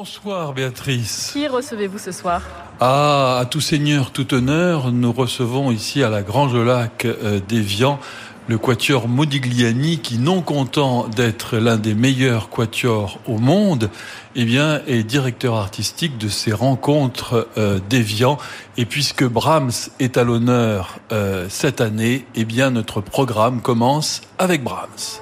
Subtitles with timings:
[0.00, 1.28] Bonsoir Béatrice.
[1.34, 2.40] Qui recevez-vous ce soir?
[2.80, 7.98] Ah, à tout seigneur, tout honneur, nous recevons ici à la Grange Lac euh, d'Evian
[8.48, 13.90] le quatuor Modigliani qui, non content d'être l'un des meilleurs quatuors au monde,
[14.36, 18.38] eh bien, est directeur artistique de ces rencontres euh, d'Evian.
[18.78, 24.64] Et puisque Brahms est à l'honneur euh, cette année, eh bien, notre programme commence avec
[24.64, 25.20] Brahms.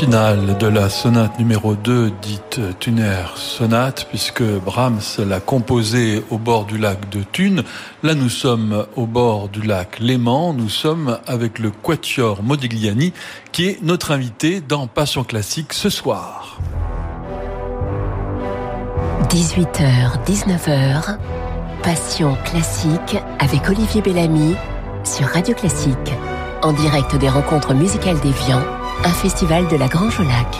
[0.00, 6.64] Finale de la sonate numéro 2 dite Thuner sonate puisque Brahms l'a composée au bord
[6.64, 7.64] du lac de Thun.
[8.02, 13.12] Là nous sommes au bord du lac Léman, nous sommes avec le quatuor Modigliani
[13.52, 16.58] qui est notre invité dans Passion classique ce soir.
[19.28, 21.18] 18h 19h
[21.82, 24.54] Passion classique avec Olivier Bellamy
[25.04, 26.14] sur Radio Classique
[26.62, 28.62] en direct des rencontres musicales d'Evian
[29.04, 30.58] un festival de la Grange au Lac.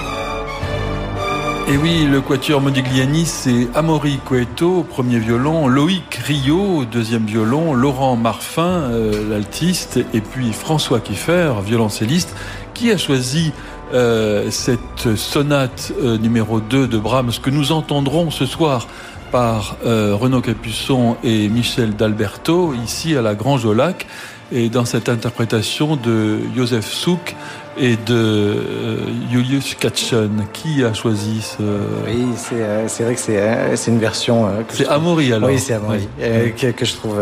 [1.68, 8.16] Et oui, le quatuor Modigliani, c'est Amaury Coeto, premier violon, Loïc Rio, deuxième violon, Laurent
[8.16, 12.34] Marfin, euh, l'altiste, et puis François Kiffer, violoncelliste,
[12.74, 13.52] qui a choisi
[13.92, 18.88] euh, cette sonate euh, numéro 2 de Brahms que nous entendrons ce soir
[19.30, 24.08] par Renaud Capuçon et Michel D'Alberto, ici à la Grange au Lac,
[24.52, 27.36] et dans cette interprétation de Joseph Souk,
[27.80, 30.46] et de euh, Julius Katchen.
[30.52, 31.62] Qui a choisi ce...
[32.06, 34.48] Oui, c'est euh, vrai que c'est euh, une version...
[34.68, 37.18] c'est Amaury alors Oui, c'est Amaury, que, je trouve...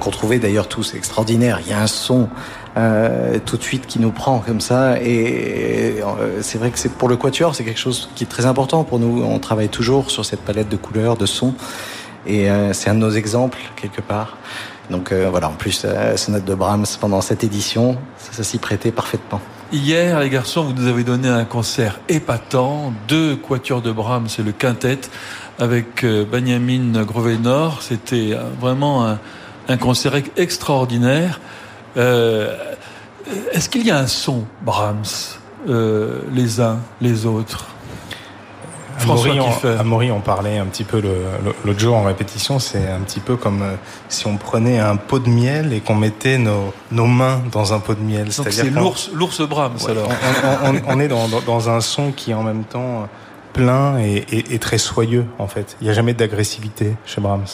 [0.00, 1.60] qu'on trouvait d'ailleurs tous extraordinaire.
[1.64, 2.28] Il y a un son
[3.44, 5.00] tout de suite qui nous prend comme ça.
[5.00, 6.02] Et
[6.40, 8.98] c'est vrai que c'est pour le quatuor, c'est quelque chose qui est très important pour
[8.98, 9.22] nous.
[9.22, 11.54] On travaille toujours sur cette palette de couleurs, de sons.
[12.26, 14.36] Et c'est un de nos exemples, quelque part.
[14.90, 19.40] Donc voilà, en plus, sonate de Brahms pendant cette édition, ça, ça s'y prêtait parfaitement.
[19.72, 24.42] Hier, les garçons, vous nous avez donné un concert épatant, deux quatuors de Brahms et
[24.42, 25.00] le quintet
[25.58, 27.82] avec euh, Benjamin Grovenor.
[27.82, 29.16] C'était vraiment
[29.68, 31.40] un, concert extraordinaire.
[31.96, 32.56] Euh,
[33.50, 35.02] est-ce qu'il y a un son Brahms,
[35.68, 37.66] euh, les uns, les autres?
[39.78, 41.02] Amaury, on, parlait un petit peu
[41.64, 43.74] l'autre jour en répétition, c'est un petit peu comme euh,
[44.08, 47.78] si on prenait un pot de miel et qu'on mettait nos, nos mains dans un
[47.78, 48.32] pot de miel.
[48.32, 50.08] c'est l'ours, l'ours Brahms alors.
[50.88, 53.08] On, est dans, dans, un son qui est en même temps
[53.52, 55.76] plein et, et, très soyeux en fait.
[55.80, 57.46] Il n'y a jamais d'agressivité chez Brahms.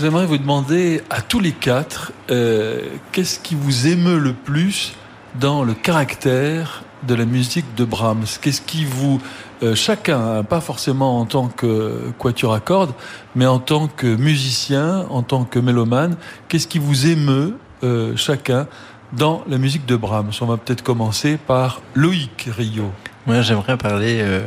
[0.00, 2.80] J'aimerais vous demander à tous les quatre, euh,
[3.12, 4.94] qu'est-ce qui vous émeut le plus
[5.38, 8.24] dans le caractère de la musique de Brahms?
[8.40, 9.20] Qu'est-ce qui vous
[9.62, 12.92] euh, chacun, hein, pas forcément en tant que quatuor à cordes,
[13.36, 16.16] mais en tant que musicien, en tant que mélomane,
[16.48, 18.66] qu'est-ce qui vous émeut euh, chacun
[19.12, 20.32] dans la musique de Brahms?
[20.40, 22.90] On va peut-être commencer par Loïc Rio.
[23.26, 24.44] Moi, j'aimerais parler euh,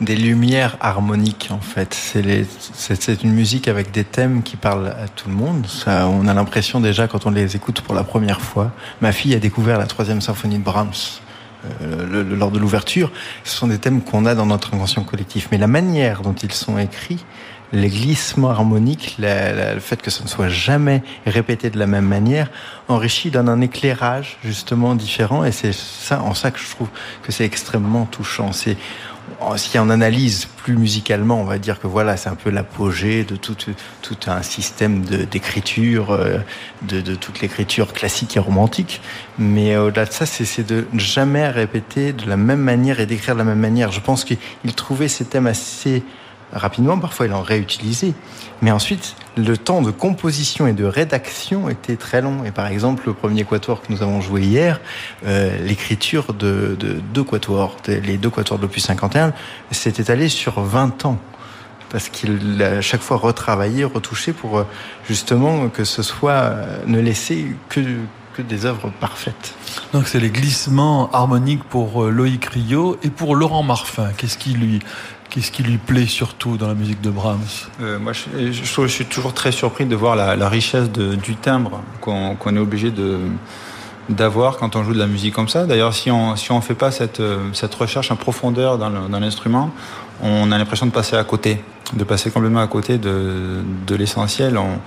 [0.00, 1.94] des lumières harmoniques, en fait.
[1.94, 5.68] C'est une musique avec des thèmes qui parlent à tout le monde.
[5.86, 8.72] On a l'impression déjà, quand on les écoute pour la première fois.
[9.00, 11.20] Ma fille a découvert la troisième symphonie de Brahms
[11.82, 13.10] euh, lors de l'ouverture,
[13.44, 15.48] ce sont des thèmes qu'on a dans notre inconscient collectif.
[15.50, 17.24] Mais la manière dont ils sont écrits
[17.72, 22.50] les glissements harmoniques, le fait que ça ne soit jamais répété de la même manière,
[22.88, 25.44] enrichit, donne un éclairage justement différent.
[25.44, 26.88] Et c'est ça, en ça que je trouve
[27.22, 28.52] que c'est extrêmement touchant.
[28.52, 28.76] C'est
[29.56, 33.36] si on analyse plus musicalement, on va dire que voilà, c'est un peu l'apogée de
[33.36, 33.56] tout,
[34.02, 36.38] tout un système d'écriture, euh,
[36.82, 39.00] de, de, toute l'écriture classique et romantique.
[39.38, 43.38] Mais au-delà de ça, c'est de jamais répéter de la même manière et d'écrire de
[43.38, 43.92] la même manière.
[43.92, 44.38] Je pense qu'il
[44.74, 46.02] trouvait ces thèmes assez
[46.52, 48.14] rapidement, parfois il en réutilisait.
[48.62, 52.44] Mais ensuite, le temps de composition et de rédaction était très long.
[52.44, 54.80] Et par exemple, le premier quatuor que nous avons joué hier,
[55.26, 56.76] euh, l'écriture de,
[57.14, 59.32] deux quatuors, les deux quatuors de l'opus 51,
[59.70, 61.18] s'est étalé sur 20 ans.
[61.90, 64.64] Parce qu'il a chaque fois retravaillé, retouché pour euh,
[65.06, 67.80] justement que ce soit euh, ne laisser que,
[68.34, 69.54] que des œuvres parfaites.
[69.94, 74.10] Donc c'est les glissements harmoniques pour Loïc Rio et pour Laurent Marfin.
[74.18, 74.80] Qu'est-ce qui lui
[75.38, 77.68] Qu'est-ce qui lui plaît surtout dans la musique de Brahms?
[77.80, 82.58] Euh, Moi, je, suis toujours très surpris de voir la, richesse du timbre qu'on est
[82.58, 82.92] obligé
[84.08, 85.64] d'avoir quand on joue de la musique comme ça.
[85.64, 87.20] D'ailleurs, si on si on fait pas cette
[87.78, 89.70] recherche en profondeur dans l'instrument,
[90.24, 91.62] on a l'impression de passer à côté,
[91.92, 94.58] de passer complètement à côté de l'essentiel.
[94.58, 94.80] On,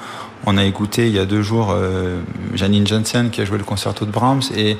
[0.46, 2.20] on a écouté il y a deux jours euh,
[2.56, 4.78] Janine Jensen qui a joué le concerto de Brahms et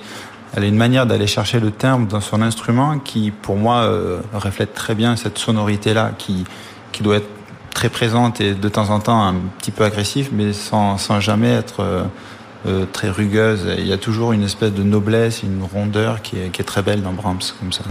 [0.54, 4.20] elle a une manière d'aller chercher le timbre dans son instrument qui, pour moi, euh,
[4.34, 6.46] reflète très bien cette sonorité-là, qui,
[6.92, 7.30] qui doit être
[7.74, 11.52] très présente et de temps en temps un petit peu agressif, mais sans, sans jamais
[11.52, 12.04] être euh,
[12.68, 13.66] euh très rugueuse.
[13.78, 16.82] Il y a toujours une espèce de noblesse, une rondeur qui est, qui est très
[16.82, 17.84] belle dans Brahms, comme ça.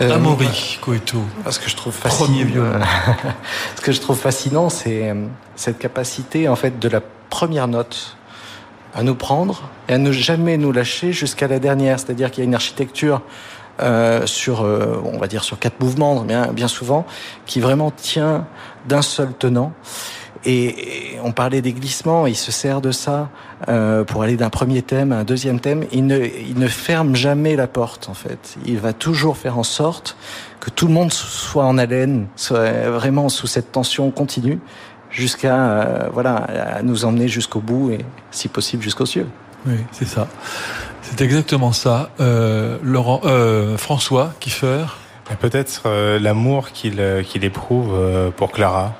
[0.00, 1.22] Euh, Amaury Coeto.
[1.48, 2.28] Ce que je trouve fascinant,
[3.76, 7.00] ce que je trouve fascinant, c'est euh, cette capacité en fait de la
[7.30, 8.16] première note
[8.94, 11.98] à nous prendre et à ne jamais nous lâcher jusqu'à la dernière.
[11.98, 13.22] C'est-à-dire qu'il y a une architecture
[13.82, 17.04] euh, sur, euh, on va dire sur quatre mouvements, bien, bien souvent,
[17.44, 18.46] qui vraiment tient
[18.86, 19.72] d'un seul tenant.
[20.46, 23.30] Et, on parlait des glissements, il se sert de ça
[23.68, 25.86] euh, pour aller d'un premier thème à un deuxième thème.
[25.90, 28.56] Il ne, il ne ferme jamais la porte, en fait.
[28.66, 30.16] Il va toujours faire en sorte
[30.60, 34.60] que tout le monde soit en haleine, soit vraiment sous cette tension continue
[35.14, 39.26] jusqu'à euh, voilà à nous emmener jusqu'au bout et si possible jusqu'aux cieux.
[39.66, 40.28] Oui, c'est ça.
[41.00, 42.10] C'est exactement ça.
[42.20, 44.84] Euh, Laurent, euh, François Kiefer.
[45.40, 47.94] Peut-être euh, l'amour qu'il qu'il éprouve
[48.36, 48.94] pour Clara.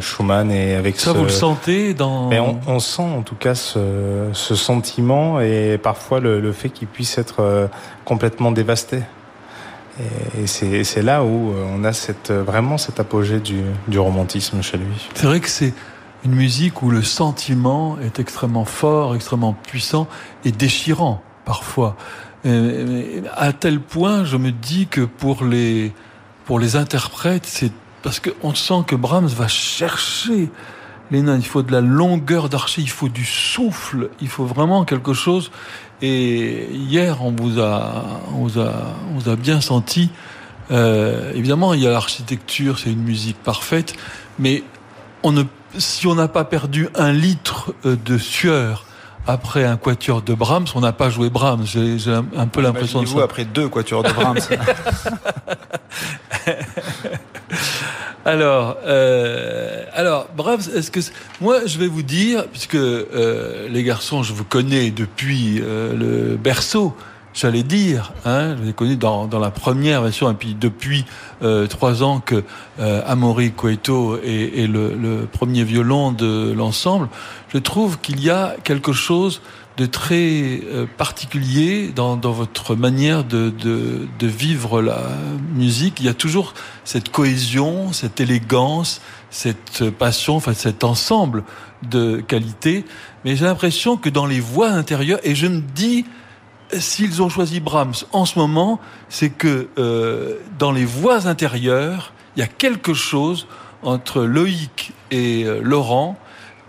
[0.00, 3.54] Schumann et avec ça vous le sentez dans Mais on, on, sent en tout cas
[3.54, 7.70] ce, ce sentiment et parfois le, le fait qu'il puisse être
[8.04, 9.02] complètement dévasté
[10.36, 14.78] et c'est là où euh, on a cette, vraiment cet apogée du, du romantisme chez
[14.78, 15.08] lui.
[15.14, 15.74] C'est vrai que c'est
[16.24, 20.08] une musique où le sentiment est extrêmement fort, extrêmement puissant
[20.44, 21.96] et déchirant parfois.
[22.44, 25.92] à tel point, je me dis que pour les,
[26.44, 27.72] pour les interprètes, c'est
[28.02, 30.50] parce qu'on sent que Brahms va chercher
[31.10, 31.36] les nains.
[31.36, 35.50] Il faut de la longueur d'archer, il faut du souffle, il faut vraiment quelque chose
[36.00, 38.04] et hier, on vous a,
[38.34, 38.72] on vous a,
[39.10, 40.10] on vous a bien senti.
[40.70, 43.94] Euh, évidemment, il y a l'architecture, c'est une musique parfaite,
[44.38, 44.62] mais
[45.22, 45.42] on ne,
[45.76, 48.84] si on n'a pas perdu un litre euh, de sueur
[49.26, 51.64] après un quatuor de Brahms, on n'a pas joué Brahms.
[51.66, 51.98] J'ai
[52.36, 53.22] un peu l'impression de ça.
[53.22, 54.38] après deux quatuors de Brahms.
[58.28, 61.00] Alors, euh, alors, Brahms, est-ce que
[61.40, 66.36] moi je vais vous dire, puisque euh, les garçons, je vous connais depuis euh, le
[66.36, 66.94] berceau,
[67.32, 71.06] j'allais dire, hein, je vous ai connu dans, dans la première version, et puis depuis
[71.42, 72.44] euh, trois ans que
[72.80, 77.08] euh, Amaury Coeto est, est le, le, premier violon de l'ensemble,
[77.54, 79.40] je trouve qu'il y a quelque chose
[79.78, 85.00] de très euh, particulier dans, dans, votre manière de, de, de, vivre la
[85.54, 86.00] musique.
[86.00, 86.52] Il y a toujours
[86.84, 91.44] cette cohésion, cette élégance, cette passion, enfin cet ensemble
[91.88, 92.84] de qualités.
[93.24, 96.04] Mais j'ai l'impression que dans les voix intérieures, et je me dis,
[96.72, 102.40] s'ils ont choisi Brahms en ce moment, c'est que euh, dans les voix intérieures, il
[102.40, 103.46] y a quelque chose
[103.82, 106.18] entre Loïc et euh, Laurent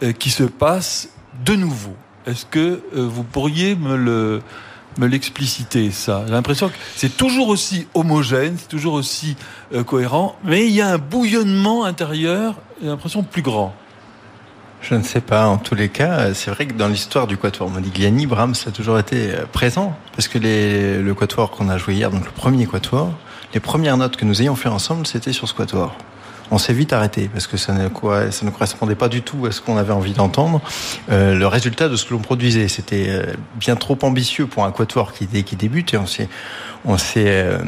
[0.04, 1.10] euh, qui se passe
[1.44, 1.96] de nouveau.
[2.30, 4.42] Est-ce que euh, vous pourriez me le
[4.98, 6.24] me l'expliciter ça?
[6.28, 9.36] J'ai l'impression que c'est toujours aussi homogène, c'est toujours aussi
[9.74, 13.74] euh, cohérent, mais il y a un bouillonnement intérieur, j'ai l'impression plus grand.
[14.82, 15.48] Je ne sais pas.
[15.48, 18.98] En tous les cas, c'est vrai que dans l'histoire du quatuor Modigliani, Brahms a toujours
[19.00, 19.98] été euh, présent.
[20.16, 23.12] Parce que le quatuor qu'on a joué hier, donc le premier quatuor,
[23.54, 25.96] les premières notes que nous ayons fait ensemble, c'était sur ce quatuor
[26.52, 27.90] on s'est vite arrêté parce que ça ne,
[28.32, 30.62] ça ne correspondait pas du tout à ce qu'on avait envie d'entendre.
[31.10, 34.72] Euh, le résultat de ce que l'on produisait, c'était euh, bien trop ambitieux pour un
[34.72, 36.30] quatuor qui, qui débute et on s'est,
[36.86, 37.60] on s'est, euh,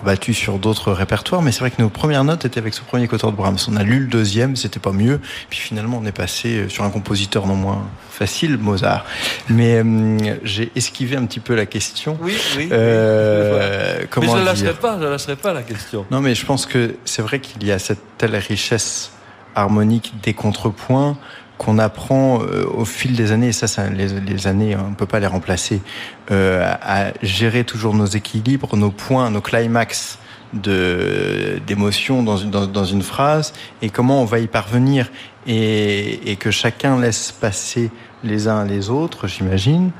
[0.00, 3.08] rebattu sur d'autres répertoires, mais c'est vrai que nos premières notes étaient avec ce premier
[3.08, 3.58] quatuor de Brahms.
[3.68, 5.20] On a lu le deuxième, c'était pas mieux.
[5.50, 9.04] Puis finalement, on est passé sur un compositeur non moins facile, Mozart.
[9.48, 12.16] Mais euh, j'ai esquivé un petit peu la question.
[12.20, 12.68] Oui, oui.
[12.72, 16.06] Euh, comment mais je ne lâcherai pas, je lâcherai pas la question.
[16.10, 19.10] Non, mais je pense que c'est vrai qu'il y a cette telle richesse
[19.54, 21.16] harmonique des contrepoints
[21.58, 24.94] qu'on apprend euh, au fil des années, et ça, ça les, les, années, on ne
[24.94, 25.80] peut pas les remplacer,
[26.30, 30.18] euh, à gérer toujours nos équilibres, nos points, nos climax
[30.52, 35.10] de d'émotion dans une, dans, dans, une phrase, et comment on va y parvenir,
[35.46, 37.90] et, et que chacun laisse passer
[38.24, 39.90] les uns les autres, j'imagine,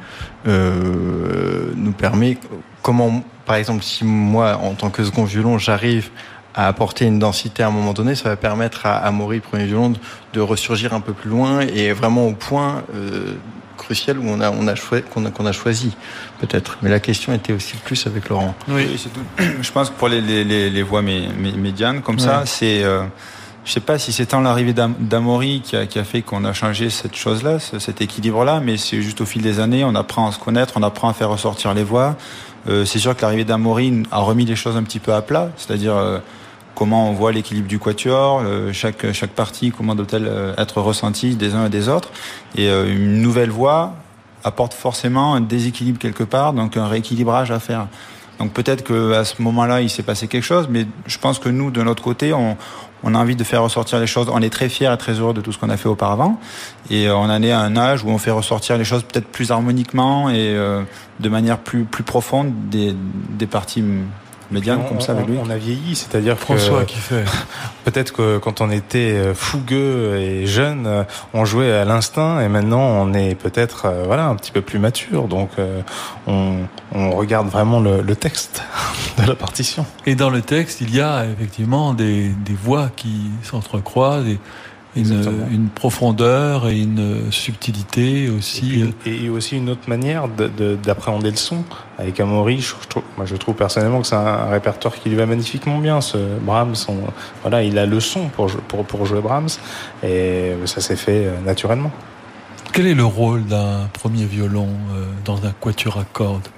[0.47, 2.39] euh, nous permet,
[2.83, 6.11] comment, par exemple, si moi, en tant que second violon, j'arrive
[6.55, 9.93] à apporter une densité à un moment donné, ça va permettre à Amaury, premier violon,
[10.33, 13.35] de ressurgir un peu plus loin et vraiment au point euh,
[13.77, 14.75] crucial où on a, on a,
[15.13, 15.97] qu'on a, qu'on a choisi,
[16.41, 16.79] peut-être.
[16.83, 18.55] Mais la question était aussi plus avec Laurent.
[18.69, 19.21] Oui, c'est tout.
[19.63, 22.83] Je pense que pour les, les, les, voix médianes, comme ça, c'est.
[22.85, 23.03] Euh,
[23.65, 26.53] je sais pas si c'est tant l'arrivée d'Amaury qui a, qui a fait qu'on a
[26.53, 30.33] changé cette chose-là, cet équilibre-là, mais c'est juste au fil des années, on apprend à
[30.33, 32.15] se connaître, on apprend à faire ressortir les voix.
[32.69, 35.49] Euh, c'est sûr que l'arrivée d'Amaury a remis les choses un petit peu à plat,
[35.57, 36.19] c'est-à-dire euh,
[36.75, 41.37] comment on voit l'équilibre du quatuor, euh, chaque, chaque partie, comment doit-elle euh, être ressentie
[41.37, 42.11] des uns et des autres.
[42.57, 43.95] Et euh, une nouvelle voix
[44.43, 47.87] apporte forcément un déséquilibre quelque part, donc un rééquilibrage à faire.
[48.39, 51.71] Donc peut-être qu'à ce moment-là, il s'est passé quelque chose, mais je pense que nous,
[51.71, 52.57] de notre côté, on,
[53.05, 54.29] on a envie de faire ressortir les choses.
[54.31, 56.41] On est très fiers et très heureux de tout ce qu'on a fait auparavant.
[56.91, 59.53] Et on en est à un âge où on fait ressortir les choses peut-être plus
[59.53, 62.97] harmoniquement et de manière plus, plus profonde des,
[63.31, 63.85] des parties
[64.55, 67.25] médiane comme ça avec lui On a vieilli, c'est-à-dire François qui fait.
[67.85, 72.49] Peut-être que quand on était euh, fougueux et jeune, euh, on jouait à l'instinct et
[72.49, 75.51] maintenant on est peut-être euh, voilà un petit peu plus mature, donc
[76.27, 76.61] on,
[76.93, 78.63] on regarde vraiment le, le, texte
[79.19, 79.85] de la partition.
[80.07, 84.27] Et dans le texte, il y a effectivement des, des voix qui s'entrecroisent.
[84.27, 84.39] Et
[84.97, 88.85] une, une, profondeur et une subtilité aussi.
[89.07, 91.65] Et, aussi une autre manière d'appréhender le son.
[91.99, 95.27] Avec Amaury, je, trouve, moi je trouve personnellement que c'est un, répertoire qui lui va
[95.27, 96.01] magnifiquement bien.
[96.01, 96.75] Ce Brahms,
[97.43, 99.49] voilà, il a le son pour, pour, pour jouer Brahms
[100.03, 101.91] et ça s'est fait euh, naturellement.
[102.73, 106.49] Quel est le rôle d'un premier violon euh, dans un quatuor à cordes?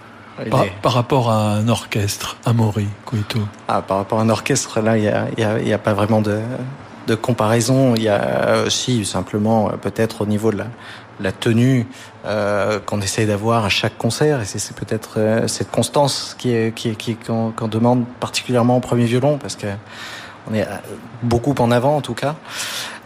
[0.51, 4.99] Par, par, rapport à un orchestre, Amaury, Cueto ah, Par rapport à un orchestre, là,
[4.99, 6.41] il n'y a, y a, y a, pas vraiment de,
[7.07, 7.95] de comparaison.
[7.95, 10.67] Il y a aussi simplement euh, peut-être au niveau de la,
[11.21, 11.87] la tenue
[12.27, 16.75] euh, qu'on essaye d'avoir à chaque concert, et c'est peut-être euh, cette constance qui est
[16.75, 19.69] qui, qui qu'on demande particulièrement au premier violon, parce que
[20.49, 20.67] on est
[21.23, 22.37] beaucoup en avant en tout cas.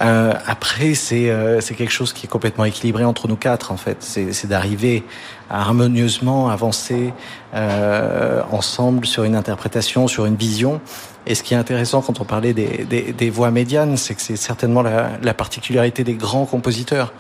[0.03, 3.77] Euh, après, c'est euh, c'est quelque chose qui est complètement équilibré entre nous quatre en
[3.77, 3.99] fait.
[4.01, 5.05] C'est d'arriver
[5.49, 7.13] à harmonieusement avancer
[7.55, 10.81] euh, ensemble sur une interprétation, sur une vision.
[11.27, 14.23] Et ce qui est intéressant quand on parlait des, des, des voix médianes, c'est que
[14.23, 17.13] c'est certainement la, la, particularité des grands compositeurs.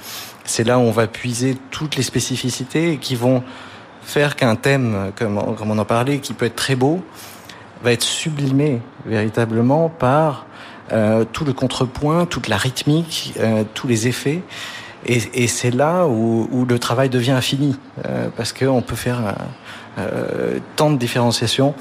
[0.44, 3.42] C'est là où on va puiser toutes les spécificités qui vont
[4.02, 7.02] faire qu'un thème, comme, comme on en parlait, qui peut être très beau,
[7.82, 10.46] va être sublimé véritablement par
[10.92, 14.42] euh, tout le contrepoint, toute la rythmique, euh, tous les effets.
[15.06, 17.76] Et, et c'est là où, où, le travail devient infini,
[18.06, 19.34] euh, parce qu'on peut faire
[19.98, 21.74] euh, tant de différenciation,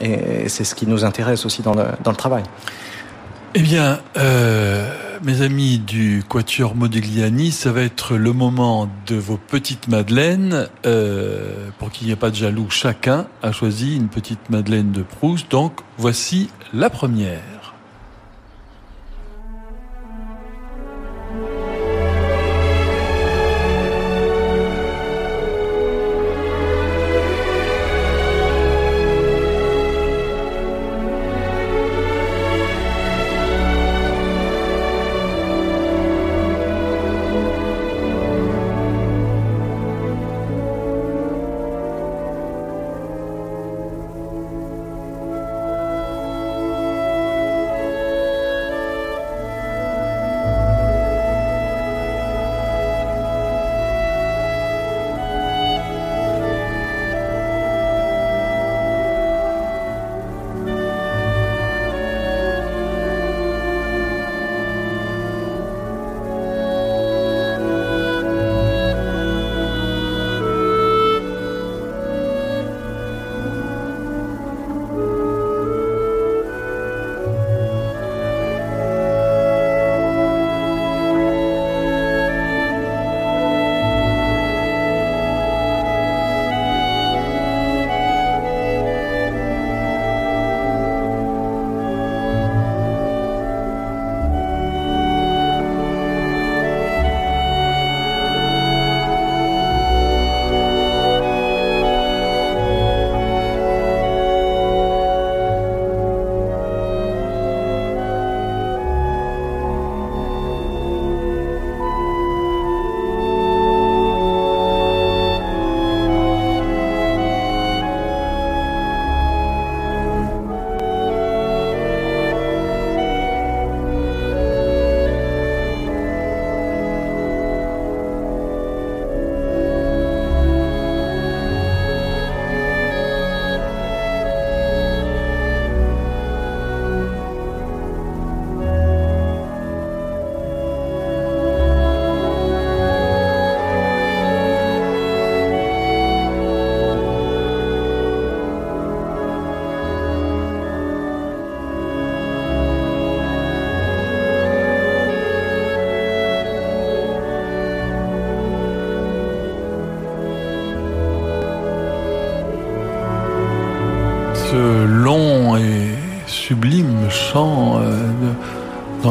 [0.00, 2.42] et c'est ce qui nous intéresse aussi dans le, dans le travail.
[3.54, 4.86] Eh bien, euh,
[5.22, 10.68] mes amis du Quatuor Modigliani, ça va être le moment de vos petites madeleines.
[10.84, 15.02] Euh, pour qu'il n'y ait pas de jaloux, chacun a choisi une petite madeleine de
[15.02, 15.50] Proust.
[15.50, 17.55] Donc, voici la première.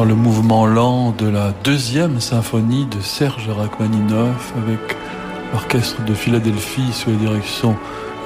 [0.06, 4.96] Le mouvement lent de la deuxième symphonie de Serge Rachmaninoff avec
[5.52, 7.76] l'orchestre de Philadelphie sous la direction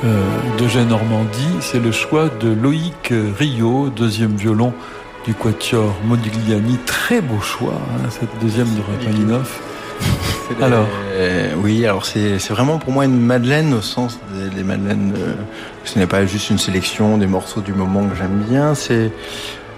[0.05, 0.23] euh,
[0.59, 1.57] d'Eugène Normandie.
[1.61, 4.75] C'est le choix de Loïc Rio, deuxième violon
[5.25, 6.77] du quatuor Modigliani.
[6.85, 9.61] Très beau choix, hein, cette deuxième de Rachmaninoff.
[10.61, 10.87] Alors
[11.63, 14.19] Oui, alors c'est vraiment pour moi une Madeleine au sens
[14.55, 15.15] des, Madeleines.
[15.17, 15.35] Euh,
[15.85, 19.13] ce n'est pas juste une sélection des morceaux du moment que j'aime bien, c'est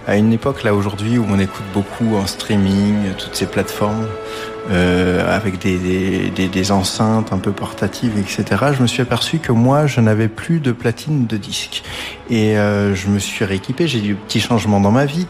[0.06, 4.06] à une époque là aujourd'hui où on écoute beaucoup en streaming, toutes ces plateformes.
[4.70, 8.66] Euh, avec des, des, des, enceintes un peu portatives, etc.
[8.76, 11.82] Je me suis aperçu que moi, je n'avais plus de platine de disque.
[12.30, 15.26] Et euh, je me suis rééquipé, j'ai eu petits changements dans ma vie.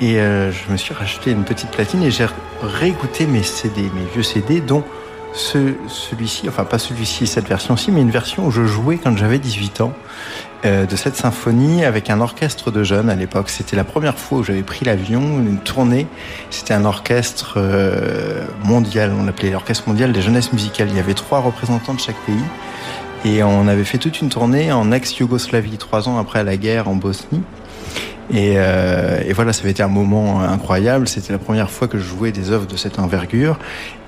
[0.00, 2.26] Et euh, je me suis racheté une petite platine et j'ai
[2.60, 4.84] réécouté mes CD, mes vieux CD, dont
[5.32, 9.38] ce, celui-ci, enfin pas celui-ci, cette version-ci, mais une version où je jouais quand j'avais
[9.38, 9.94] 18 ans
[10.64, 13.50] de cette symphonie avec un orchestre de jeunes à l'époque.
[13.50, 16.06] C'était la première fois où j'avais pris l'avion, une tournée.
[16.50, 20.88] C'était un orchestre euh, mondial, on l'appelait l'orchestre mondial des jeunesses musicales.
[20.90, 22.34] Il y avait trois représentants de chaque pays.
[23.26, 26.94] Et on avait fait toute une tournée en ex-Yougoslavie, trois ans après la guerre en
[26.94, 27.42] Bosnie.
[28.30, 31.06] Et, euh, et, voilà, ça avait été un moment incroyable.
[31.08, 33.58] C'était la première fois que je jouais des œuvres de cette envergure.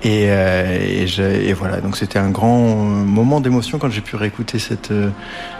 [0.03, 4.91] Et, euh, et, voilà, donc c'était un grand moment d'émotion quand j'ai pu réécouter cette,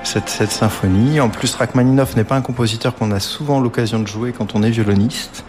[0.03, 1.19] cette, cette, symphonie.
[1.19, 4.63] En plus, Rachmaninoff n'est pas un compositeur qu'on a souvent l'occasion de jouer quand on
[4.63, 5.43] est violoniste.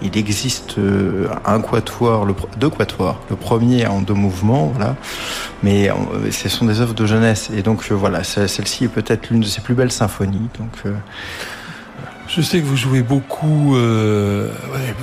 [0.00, 3.20] Il existe euh, un quatuor, deux quatuors.
[3.30, 4.94] Le premier en deux mouvements, voilà.
[5.64, 5.94] Mais euh,
[6.30, 7.50] ce sont des œuvres de jeunesse.
[7.56, 10.48] Et donc voilà, celle-ci est peut-être l'une de ses plus belles symphonies.
[10.58, 10.94] Donc
[12.28, 14.52] je sais que vous jouez beaucoup, euh,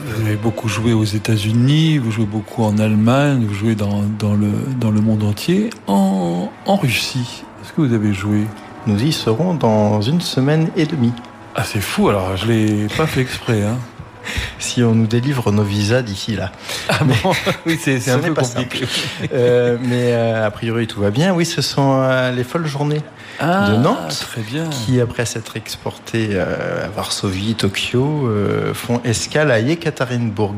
[0.08, 4.34] vous avez beaucoup joué aux États-Unis, vous jouez beaucoup en Allemagne, vous jouez dans, dans,
[4.36, 5.70] le, dans le monde entier.
[5.88, 8.46] En, en Russie, est-ce que vous avez joué?
[8.88, 11.14] Nous y serons dans une semaine et demie.
[11.56, 13.64] Ah, c'est fou, alors je l'ai pas fait exprès.
[13.64, 13.78] Hein.
[14.60, 16.52] si on nous délivre nos visas d'ici là.
[16.90, 17.34] Ah bon
[17.66, 18.86] Oui, c'est un peu compliqué.
[19.34, 21.34] euh, mais euh, a priori, tout va bien.
[21.34, 23.02] Oui, ce sont euh, les folles journées
[23.40, 24.70] ah, de Nantes, très bien.
[24.70, 28.30] qui après s'être exportés euh, à Varsovie, Tokyo,
[28.74, 30.56] font escale à Yekaterinbourg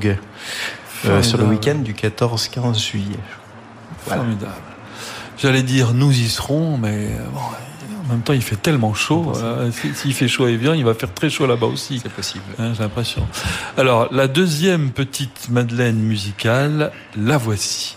[1.21, 3.19] sur le week-end du 14-15 juillet.
[4.05, 4.21] Voilà.
[4.21, 4.51] Formidable.
[5.37, 7.39] J'allais dire nous y serons, mais bon,
[8.07, 9.33] en même temps il fait tellement chaud.
[9.71, 11.99] S'il fait chaud et bien, il va faire très chaud là-bas aussi.
[12.01, 12.43] C'est possible.
[12.59, 13.27] Hein, J'ai l'impression.
[13.77, 17.95] Alors la deuxième petite Madeleine musicale, la voici.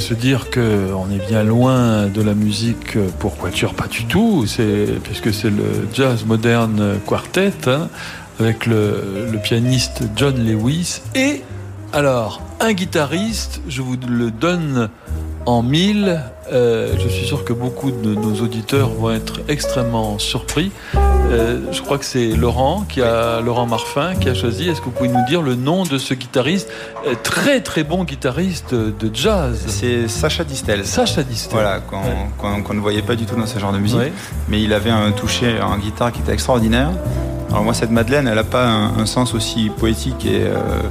[0.00, 4.44] Se dire que on est bien loin de la musique pour quatuor, pas du tout.
[5.04, 7.88] Puisque c'est le jazz moderne quartet hein,
[8.38, 11.42] avec le, le, pianiste John Lewis et
[11.92, 13.62] alors un guitariste.
[13.68, 14.90] Je vous le donne
[15.46, 16.20] en mille.
[16.52, 20.72] Euh, je suis sûr que beaucoup de nos auditeurs vont être extrêmement surpris.
[21.28, 24.68] Euh, je crois que c'est Laurent qui a Laurent Marfin qui a choisi.
[24.68, 26.70] Est-ce que vous pouvez nous dire le nom de ce guitariste
[27.06, 29.64] euh, très très bon guitariste de jazz?
[29.66, 30.86] C'est Sacha Distel.
[30.86, 31.58] Sacha Distel.
[31.58, 33.98] Voilà, qu'on ne voyait pas du tout dans ce genre de musique,
[34.48, 36.90] mais il avait un toucher en guitare qui était extraordinaire.
[37.50, 40.82] Alors moi, cette Madeleine, elle n'a pas un, sens aussi poétique et, euh,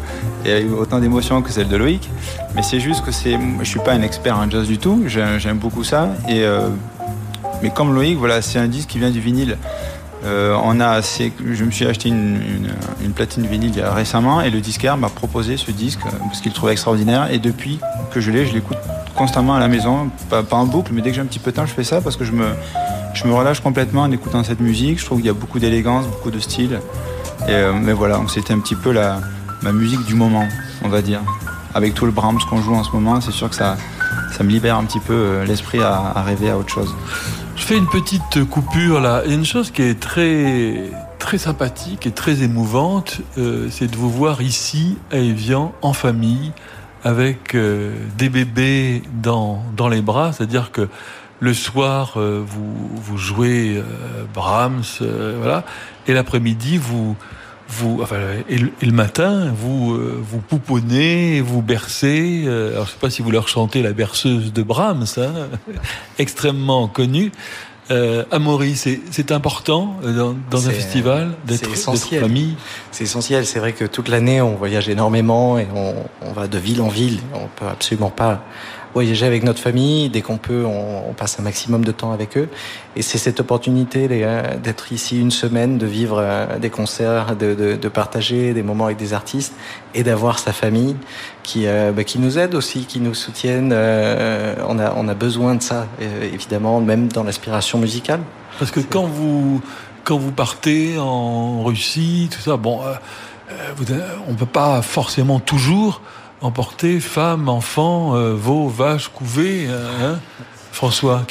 [0.46, 2.10] et autant d'émotions que celle de Loïc,
[2.56, 5.04] mais c'est juste que c'est, je suis pas un expert en jazz du tout.
[5.08, 6.68] J'aime beaucoup ça et euh,
[7.62, 9.58] mais comme Loïc, voilà, c'est un disque qui vient du vinyle.
[10.26, 12.70] Euh, on a je me suis acheté une,
[13.16, 16.72] platine vinyle récemment et le disquaire m'a proposé ce disque euh, parce qu'il le trouvait
[16.72, 17.32] extraordinaire.
[17.32, 17.80] Et depuis
[18.12, 18.78] que je l'ai, je l'écoute
[19.16, 21.56] constamment à la maison, pas, en boucle, mais dès que j'ai un petit peu de
[21.56, 25.00] temps, je fais ça parce que je me, relâche complètement en écoutant cette musique.
[25.00, 26.80] Je trouve qu'il y a beaucoup d'élégance, beaucoup de style.
[27.48, 29.22] Euh, mais voilà, c'était un petit peu la,
[29.62, 30.48] ma musique du moment,
[30.84, 31.22] on va dire.
[31.74, 33.78] Avec tout le Brahms qu'on joue en ce moment, c'est sûr que ça,
[34.42, 36.94] me libère un petit peu l'esprit à rêver à autre chose.
[37.56, 39.18] Je fais une petite coupure là.
[39.18, 44.12] A une chose qui est très très sympathique et très émouvante, euh, c'est de vous
[44.12, 46.52] voir ici à Evian en famille
[47.04, 50.88] avec euh, des bébés dans dans les bras, c'est-à-dire que
[51.40, 53.82] le soir euh, vous vous jouez
[54.34, 54.84] Brahms,
[55.38, 55.64] voilà,
[56.08, 57.16] et l'après-midi vous
[57.68, 62.44] vous, enfin, et le, matin, vous euh, vous pouponnez, vous bercez.
[62.46, 65.34] Euh, alors, je sais pas si vous leur chantez la berceuse de Brahms, hein,
[66.20, 67.32] extrêmement connue.
[67.92, 72.56] Euh, Amaury, c'est important euh, dans, un festival d'être famille?
[72.92, 73.46] C'est essentiel.
[73.46, 76.88] C'est vrai que toute l'année, on voyage énormément et on, on, va de ville en
[76.88, 77.20] ville.
[77.34, 78.44] On peut absolument pas
[78.96, 80.10] voyager avec notre famille.
[80.10, 82.50] Dès qu'on peut, on, passe un maximum de temps avec eux.
[82.96, 88.54] Et c'est cette opportunité d'être ici une semaine, de vivre euh, des concerts, de, partager
[88.54, 89.54] des moments avec des artistes
[89.94, 90.96] et d'avoir sa famille
[91.44, 93.72] qui, euh, bah, qui nous aide aussi, qui nous soutiennent.
[93.74, 95.88] Euh, on, a, on a besoin de ça,
[96.34, 98.22] évidemment, même dans l'aspiration musicale.
[98.60, 99.62] Parce que quand vous,
[100.06, 102.80] quand vous partez en Russie, tout ça, bon,
[104.30, 106.02] on peut pas forcément toujours
[106.46, 109.66] emporter femmes, enfants, euh, veaux, vaches, couvées.
[109.68, 110.20] Euh, hein
[110.72, 111.24] François,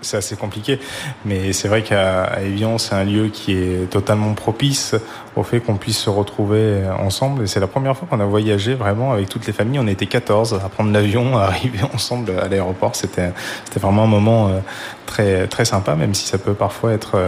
[0.00, 0.80] c'est assez, compliqué,
[1.26, 4.94] mais c'est vrai qu'à Evian, c'est un lieu qui est totalement propice
[5.36, 7.44] au fait qu'on puisse se retrouver ensemble.
[7.44, 9.78] Et c'est la première fois qu'on a voyagé vraiment avec toutes les familles.
[9.78, 12.96] On était 14 à prendre l'avion, à arriver ensemble à l'aéroport.
[12.96, 13.30] C'était,
[13.66, 14.60] c'était vraiment un moment euh,
[15.04, 17.18] très, très sympa, même si ça peut parfois être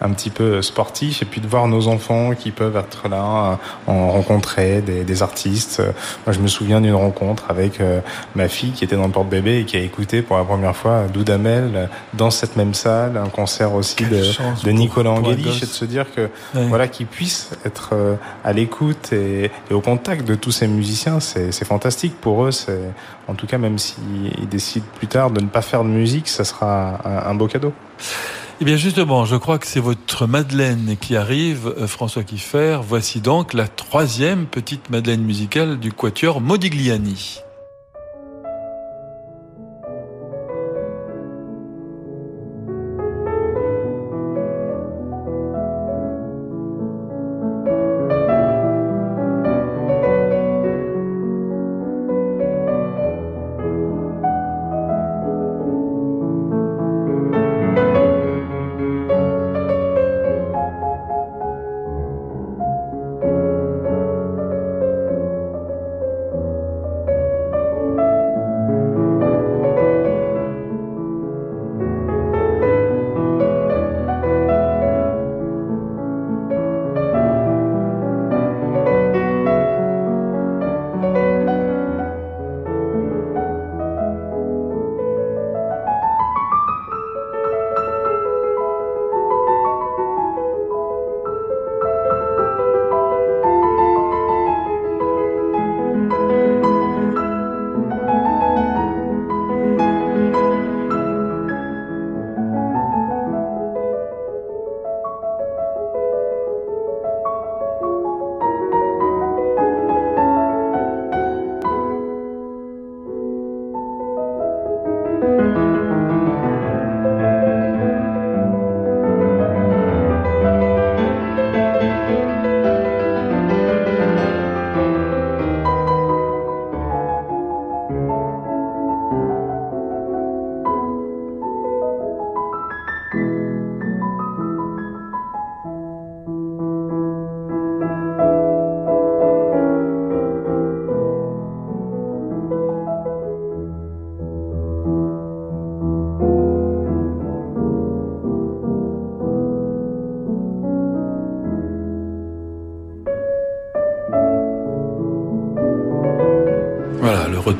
[0.00, 1.22] un petit peu sportif.
[1.22, 5.82] Et puis de voir nos enfants qui peuvent être là, en rencontrer des, des artistes.
[6.26, 8.00] Moi, je me souviens d'une rencontre avec euh,
[8.34, 11.06] ma fille qui était dans le porte-bébé et qui a écouté pour la première fois
[11.12, 15.84] Doudamel dans cette même salle, un concert aussi de, de, Nicolas Angelich, et de se
[15.84, 20.68] dire que voilà, qu'ils puissent être euh, à l'écoute et, au contact de tous ces
[20.68, 22.50] musiciens, c'est fantastique pour eux.
[22.50, 22.80] C'est
[23.28, 26.44] en tout cas même s'ils décident plus tard de ne pas faire de musique, ça
[26.44, 27.72] sera un, beau cadeau.
[28.62, 32.78] Eh bien justement, je crois que c'est votre Madeleine qui arrive, euh, François Kiffer.
[32.86, 37.40] Voici donc la troisième petite Madeleine musicale du quatuor Modigliani.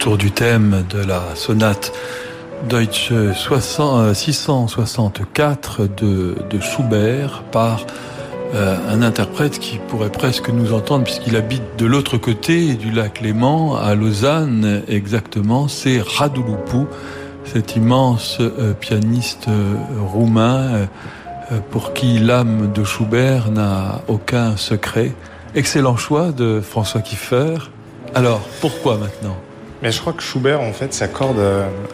[0.00, 1.92] Autour du thème de la sonate
[2.70, 3.12] Deutsche
[4.14, 7.84] 664 de, de Schubert par
[8.54, 13.20] euh, un interprète qui pourrait presque nous entendre puisqu'il habite de l'autre côté du lac
[13.20, 16.86] Léman, à Lausanne exactement, c'est Radouloupou,
[17.44, 20.88] cet immense euh, pianiste euh, roumain
[21.70, 25.12] pour qui l'âme de Schubert n'a aucun secret.
[25.54, 27.58] Excellent choix de François Kiefer.
[28.14, 29.36] Alors, pourquoi maintenant?
[29.82, 31.42] Mais je crois que Schubert, en fait, s'accorde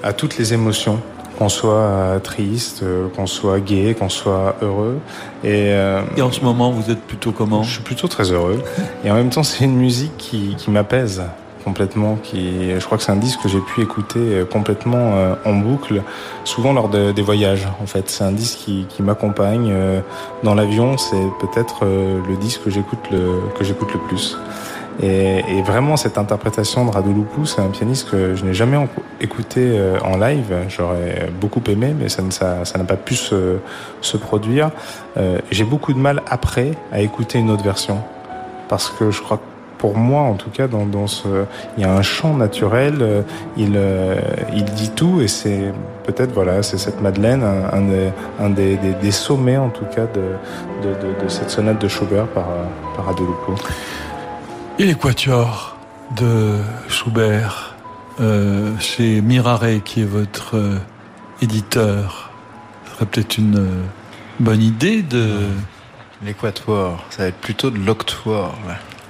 [0.02, 1.00] à toutes les émotions
[1.38, 2.82] qu'on soit triste,
[3.14, 4.98] qu'on soit gai, qu'on soit heureux.
[5.44, 7.62] Et, euh, Et, en ce moment, vous êtes plutôt comment?
[7.62, 8.62] Je suis plutôt très heureux.
[9.04, 11.22] Et en même temps, c'est une musique qui, qui m'apaise
[11.64, 12.16] complètement.
[12.22, 15.52] Qui, je crois que c'est un disque que j'ai pu écouter euh, complètement euh, en
[15.52, 16.02] boucle,
[16.44, 17.68] souvent lors de, des voyages.
[17.82, 19.74] En fait, c'est un disque qui, qui m'accompagne
[20.42, 20.96] dans l'avion.
[20.96, 24.38] C'est peut-être le disque que j'écoute le que j'écoute le plus.
[25.02, 28.78] Et, et, vraiment, cette interprétation de Radouloupou, c'est un pianiste que je n'ai jamais
[29.20, 30.54] écouté euh, en live.
[30.68, 33.58] J'aurais beaucoup aimé, mais ça n'a ça, ça pas pu se,
[34.00, 34.70] se produire.
[35.16, 37.98] Euh, J'ai beaucoup de mal après à écouter une autre version.
[38.68, 41.44] Parce que je crois que pour moi, en tout cas, dans, dans ce,
[41.76, 43.22] il y a un chant naturel, euh,
[43.56, 44.16] il, euh,
[44.54, 45.72] il dit tout, et c'est
[46.04, 50.88] peut-être, voilà, c'est cette Madeleine, un, un, des, des, des, sommets, en tout cas, de,
[50.88, 52.46] de, de, cette sonate de Schubert par,
[52.96, 53.14] par.
[54.78, 55.74] Et l'équateur
[56.16, 56.58] de
[56.88, 57.74] Schubert
[58.20, 60.78] euh, chez Mirare, qui est votre euh,
[61.40, 62.30] éditeur,
[62.84, 63.82] ce serait peut-être une euh,
[64.38, 65.46] bonne idée de.
[66.22, 68.54] L'équatoire, ça va être plutôt de l'octoire.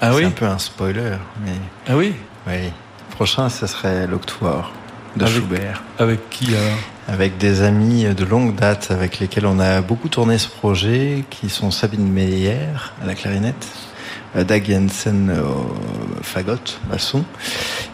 [0.01, 1.57] Ah oui C'est un peu un spoiler, mais.
[1.89, 2.15] Ah oui
[2.47, 2.71] Oui.
[3.11, 4.71] Prochain, ce serait l'octoire
[5.17, 5.83] de avec, Schubert.
[5.99, 10.39] Avec qui alors Avec des amis de longue date avec lesquels on a beaucoup tourné
[10.39, 12.69] ce projet, qui sont Sabine Meyer
[13.03, 13.67] à la clarinette,
[14.45, 16.57] Dag Jensen au fagot,
[16.91, 17.25] basson,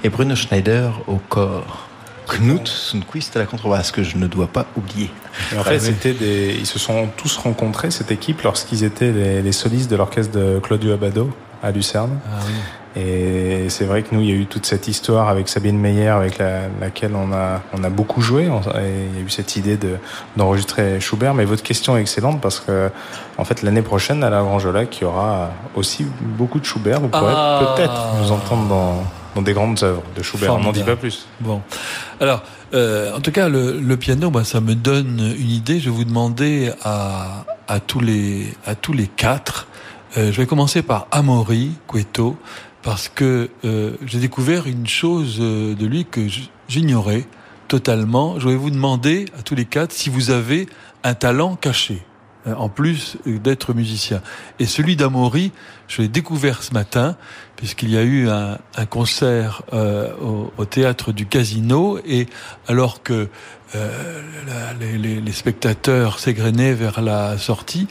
[0.04, 1.88] et Bruno Schneider au corps.
[2.28, 5.10] Knut Sundquist à la contrebasse, que je ne dois pas oublier.
[5.52, 9.42] Et en fait, c'était des, ils se sont tous rencontrés, cette équipe, lorsqu'ils étaient les,
[9.42, 11.30] les, solistes de l'orchestre de Claudio Abbado
[11.62, 12.20] à Lucerne.
[12.26, 12.52] Ah oui.
[12.94, 16.08] Et c'est vrai que nous, il y a eu toute cette histoire avec Sabine Meyer,
[16.08, 18.44] avec la, laquelle on a, on a beaucoup joué.
[18.44, 19.96] Et il y a eu cette idée de,
[20.36, 21.32] d'enregistrer Schubert.
[21.32, 22.90] Mais votre question est excellente parce que,
[23.38, 27.00] en fait, l'année prochaine, à la Grange Lac, il y aura aussi beaucoup de Schubert.
[27.00, 30.54] Vous pourrez ah peut-être nous entendre dans, dans des grandes œuvres de Schubert.
[30.54, 31.26] On n'en dit pas plus.
[31.40, 31.62] Bon.
[32.20, 32.42] Alors,
[32.74, 35.80] euh, en tout cas, le, le piano, bah, ça me donne une idée.
[35.80, 39.66] Je vais vous demander à, à, tous, les, à tous les quatre.
[40.18, 42.36] Euh, je vais commencer par Amaury Cueto
[42.82, 46.26] parce que euh, j'ai découvert une chose de lui que
[46.68, 47.26] j'ignorais
[47.68, 48.38] totalement.
[48.38, 50.66] Je vais vous demander à tous les quatre si vous avez
[51.04, 52.02] un talent caché,
[52.46, 54.20] en plus d'être musicien.
[54.58, 55.52] Et celui d'Amaury,
[55.88, 57.16] je l'ai découvert ce matin,
[57.56, 62.26] puisqu'il y a eu un, un concert euh, au, au, théâtre du Casino, et
[62.66, 63.28] alors que
[63.74, 67.86] euh, la, les, les, spectateurs s'égrenaient vers la sortie,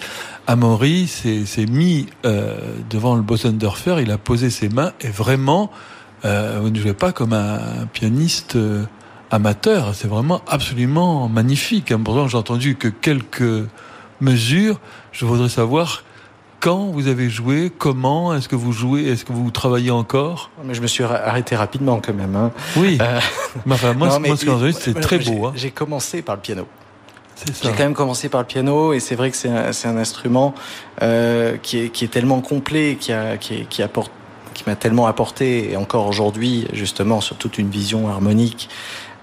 [0.48, 2.58] Amaury s'est mis euh,
[2.90, 5.72] devant le Bosendorfer, il a posé ses mains, et vraiment,
[6.26, 8.84] euh, vous ne jouez pas comme un, un pianiste euh,
[9.32, 11.96] amateur, c'est vraiment absolument magnifique.
[12.04, 13.68] Pourtant, j'ai entendu que quelques
[14.20, 14.80] mesures,
[15.12, 16.04] je voudrais savoir
[16.62, 20.52] quand vous avez joué, comment est-ce que vous jouez, est-ce que vous travaillez encore?
[20.64, 22.36] Mais je me suis arrêté rapidement quand même.
[22.36, 22.52] Hein.
[22.78, 22.98] Oui.
[23.02, 23.20] Euh...
[23.66, 25.48] Mais enfin, moi, non, moi ce que j'ai c'est très beau.
[25.48, 25.54] Hein.
[25.56, 26.68] J'ai commencé par le piano.
[27.64, 30.54] J'ai quand même commencé par le piano et c'est vrai que c'est un, un, instrument
[31.02, 34.12] euh, qui, est, qui est tellement complet, qui, a, qui, qui apporte
[34.54, 38.70] qui m'a tellement apporté et encore aujourd'hui justement sur toute une vision harmonique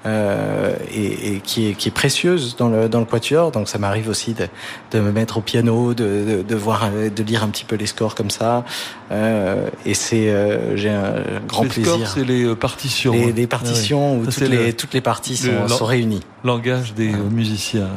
[0.07, 3.51] euh, et, et qui, est, qui est précieuse dans le, dans le quatuor.
[3.51, 4.47] Donc ça m'arrive aussi de,
[4.93, 7.87] de me mettre au piano, de, de, de, voir, de lire un petit peu les
[7.87, 8.65] scores comme ça.
[9.11, 11.15] Euh, et c'est, euh, j'ai un
[11.47, 12.09] grand les plaisir.
[12.09, 13.13] C'est les partitions.
[13.13, 14.29] Les, les partitions ah oui.
[14.29, 16.23] où toutes, les, le, toutes les parties sont, sont réunies.
[16.45, 17.31] Langage des ah.
[17.31, 17.89] musiciens.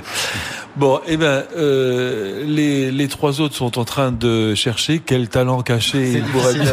[0.76, 5.60] bon, eh ben, euh, les, les trois autres sont en train de chercher quel talent
[5.62, 6.72] caché ils pourraient bien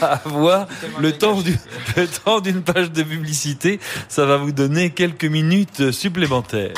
[0.24, 0.66] avoir.
[0.98, 1.56] Le temps, du,
[1.96, 3.59] le temps d'une page de publicité,
[4.08, 6.74] ça va vous donner quelques minutes supplémentaires.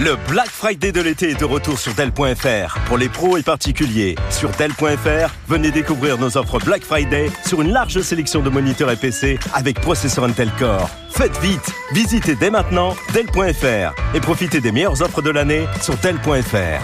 [0.00, 2.80] Le Black Friday de l'été est de retour sur Dell.fr.
[2.86, 7.70] Pour les pros et particuliers, sur Dell.fr, venez découvrir nos offres Black Friday sur une
[7.70, 10.90] large sélection de moniteurs et PC avec processeur Intel Core.
[11.10, 16.82] Faites vite, visitez dès maintenant Dell.fr et profitez des meilleures offres de l'année sur Dell.fr.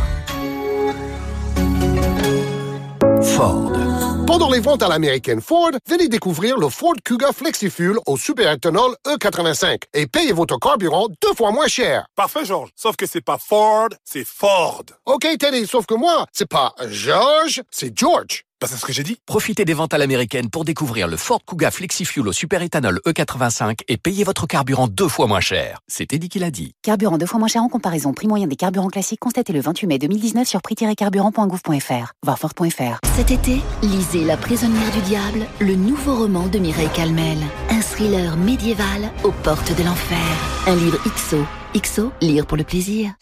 [3.22, 3.87] Ford.
[4.28, 9.84] Pendant les ventes à l'américaine Ford, venez découvrir le Ford Kuga FlexiFuel au superéthanol E85
[9.94, 12.04] et payez votre carburant deux fois moins cher.
[12.14, 12.68] Parfait, George.
[12.76, 14.84] Sauf que c'est pas Ford, c'est Ford.
[15.06, 18.44] OK, Teddy, sauf que moi, c'est pas George, c'est George.
[18.60, 19.18] Bah, c'est ce que j'ai dit.
[19.24, 23.96] Profitez des ventes à l'américaine pour découvrir le Ford Kuga FlexiFuel au superéthanol E85 et
[23.96, 25.78] payez votre carburant deux fois moins cher.
[25.86, 26.74] C'était dit qu'il a dit.
[26.82, 29.86] Carburant deux fois moins cher en comparaison prix moyen des carburants classiques constaté le 28
[29.86, 32.12] mai 2019 sur prix-carburant.gouv.fr.
[32.24, 32.98] Voir Ford.fr.
[33.14, 37.38] Cet été, lisez La prisonnière du diable, le nouveau roman de Mireille Calmel.
[37.70, 40.18] Inscrit thriller médiéval aux portes de l'enfer.
[40.66, 41.44] Un livre XO.
[41.74, 43.12] XO, lire pour le plaisir.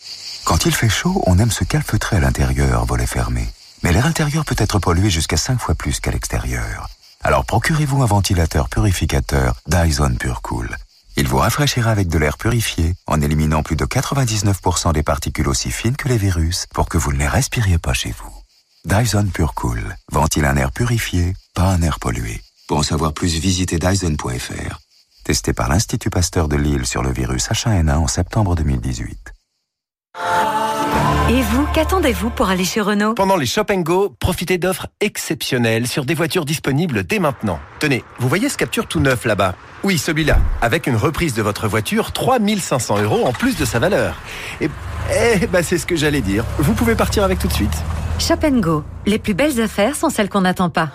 [0.44, 3.48] Quand il fait chaud, on aime se calfeutrer à l'intérieur, volet fermé.
[3.86, 6.88] Mais l'air intérieur peut être pollué jusqu'à 5 fois plus qu'à l'extérieur.
[7.22, 10.76] Alors procurez-vous un ventilateur purificateur Dyson PureCool.
[11.16, 15.70] Il vous rafraîchira avec de l'air purifié en éliminant plus de 99% des particules aussi
[15.70, 18.34] fines que les virus pour que vous ne les respiriez pas chez vous.
[18.86, 22.42] Dyson PureCool ventile un air purifié, pas un air pollué.
[22.66, 24.80] Pour en savoir plus, visitez Dyson.fr.
[25.22, 29.32] Testé par l'Institut Pasteur de Lille sur le virus H1N1 en septembre 2018.
[31.28, 36.04] Et vous, qu'attendez-vous pour aller chez Renault Pendant les Shop Go, profitez d'offres exceptionnelles sur
[36.04, 37.58] des voitures disponibles dès maintenant.
[37.80, 39.56] Tenez, vous voyez ce capture tout neuf là-bas?
[39.82, 40.38] Oui, celui-là.
[40.62, 44.14] Avec une reprise de votre voiture, 3500 euros en plus de sa valeur.
[44.60, 44.70] Et,
[45.12, 46.44] eh, bah, c'est ce que j'allais dire.
[46.58, 47.74] Vous pouvez partir avec tout de suite.
[48.20, 48.84] Shop Go.
[49.04, 50.90] Les plus belles affaires sont celles qu'on n'attend pas.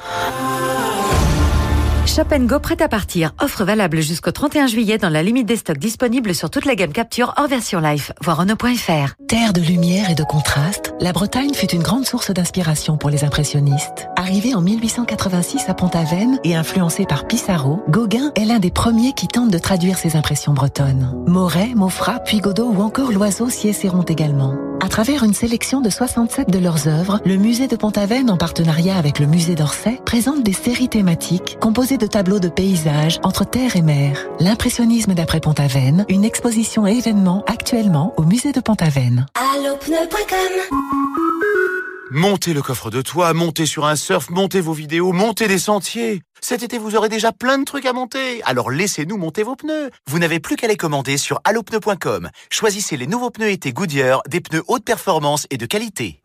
[2.08, 3.32] Shop Go prêt à partir.
[3.40, 6.92] Offre valable jusqu'au 31 juillet dans la limite des stocks disponibles sur toute la gamme
[6.92, 8.12] Capture hors version life.
[8.22, 9.14] Voir Renault.fr.
[9.28, 13.24] Terre de lumière et de contraste, la Bretagne fut une grande source d'inspiration pour les
[13.24, 14.10] impressionnistes.
[14.18, 19.28] Arrivé en 1886 à Pont-Aven et influencé par Pissarro, Gauguin est l'un des premiers qui
[19.28, 21.14] tente de traduire ses impressions bretonnes.
[21.28, 24.56] Moret, Maufra, puis Godot ou encore Loiseau s'y essaieront également.
[24.84, 28.98] À travers une sélection de 67 de leurs œuvres, le musée de Pont-Aven, en partenariat
[28.98, 33.76] avec le musée d'Orsay, présente des séries thématiques composées de tableaux de paysages entre terre
[33.76, 34.28] et mer.
[34.40, 39.28] L'impressionnisme d'après Pont-Aven, une exposition événement actuellement au musée de Pont-Aven.
[39.56, 40.78] Allopneu.com
[42.14, 46.24] Montez le coffre de toit, montez sur un surf, montez vos vidéos, montez des sentiers.
[46.42, 48.42] Cet été, vous aurez déjà plein de trucs à monter.
[48.44, 49.92] Alors laissez-nous monter vos pneus.
[50.08, 52.30] Vous n'avez plus qu'à les commander sur allopneu.com.
[52.50, 56.22] Choisissez les nouveaux pneus été Goodyear, des pneus haute performance et de qualité.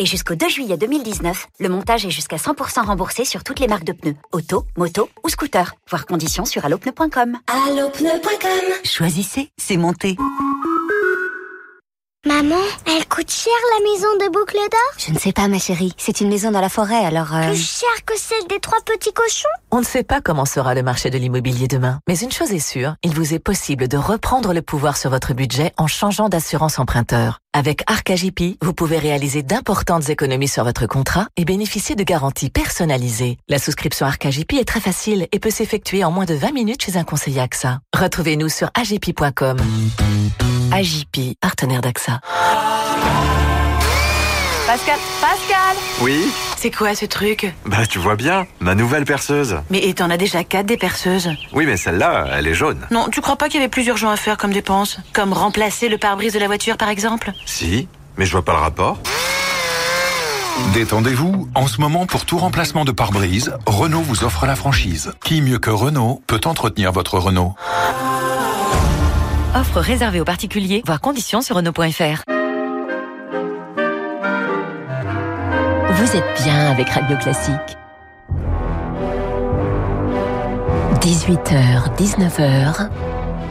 [0.00, 3.84] Et jusqu'au 2 juillet 2019, le montage est jusqu'à 100% remboursé sur toutes les marques
[3.84, 5.74] de pneus, auto, moto ou scooter.
[5.90, 7.36] Voir conditions sur allopneu.com.
[7.46, 10.16] Allopneu.com Choisissez, c'est monté.
[12.26, 14.94] Maman, elle coûte cher la maison de boucle d'or?
[14.98, 17.34] Je ne sais pas ma chérie, c'est une maison dans la forêt alors...
[17.34, 17.48] Euh...
[17.48, 19.48] Plus cher que celle des trois petits cochons?
[19.70, 22.58] On ne sait pas comment sera le marché de l'immobilier demain, mais une chose est
[22.58, 26.78] sûre, il vous est possible de reprendre le pouvoir sur votre budget en changeant d'assurance
[26.78, 27.38] emprunteur.
[27.54, 33.38] Avec Arcagip, vous pouvez réaliser d'importantes économies sur votre contrat et bénéficier de garanties personnalisées.
[33.48, 36.98] La souscription Arcagip est très facile et peut s'effectuer en moins de 20 minutes chez
[36.98, 37.80] un conseiller AXA.
[37.98, 39.56] Retrouvez-nous sur agip.com.
[40.72, 42.09] AGP, partenaire d'AXA.
[44.66, 49.56] Pascal, Pascal Oui C'est quoi ce truc Bah tu vois bien, ma nouvelle perceuse.
[49.68, 51.30] Mais t'en as déjà quatre des perceuses.
[51.52, 52.86] Oui mais celle-là, elle est jaune.
[52.90, 55.88] Non, tu crois pas qu'il y avait plus urgent à faire comme dépense Comme remplacer
[55.88, 58.98] le pare-brise de la voiture par exemple Si, mais je vois pas le rapport.
[60.74, 65.12] Détendez-vous, en ce moment pour tout remplacement de pare-brise, Renault vous offre la franchise.
[65.24, 67.54] Qui mieux que Renault peut entretenir votre Renault?
[69.52, 72.22] Offre réservée aux particuliers, voir conditions sur Renault.fr.
[75.92, 77.76] Vous êtes bien avec Radio Classique.
[81.00, 82.88] 18h, 19h,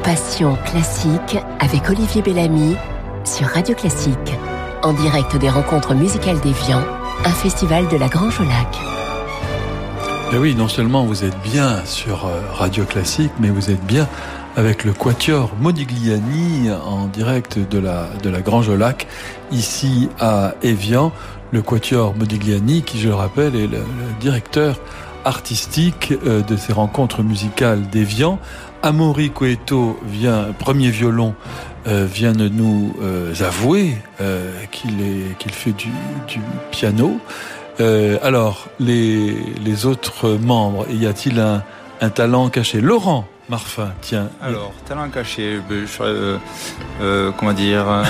[0.01, 2.77] Passion classique avec Olivier Bellamy
[3.25, 4.15] sur Radio Classique.
[4.81, 6.81] En direct des rencontres musicales d'Evian,
[7.25, 8.79] un festival de la Grange au Lac.
[10.31, 14.07] Et oui, non seulement vous êtes bien sur Radio Classique, mais vous êtes bien
[14.55, 19.07] avec le quatuor Modigliani en direct de la, de la Grange au Lac,
[19.51, 21.11] ici à Evian.
[21.51, 24.79] Le quatuor Modigliani, qui, je le rappelle, est le, le directeur
[25.25, 28.39] artistique euh, de ces rencontres musicales d'Evian.
[28.83, 31.33] Amaury Coeto vient, premier violon,
[31.87, 35.89] euh, vient de nous euh, avouer euh, qu'il fait du,
[36.27, 36.39] du
[36.71, 37.19] piano.
[37.79, 41.63] Euh, alors, les, les autres membres, y a-t-il un,
[42.01, 42.79] un talent caché?
[42.79, 44.29] Laurent Marfin, tiens.
[44.41, 46.37] Alors, talent caché, euh,
[47.01, 47.85] euh, comment dire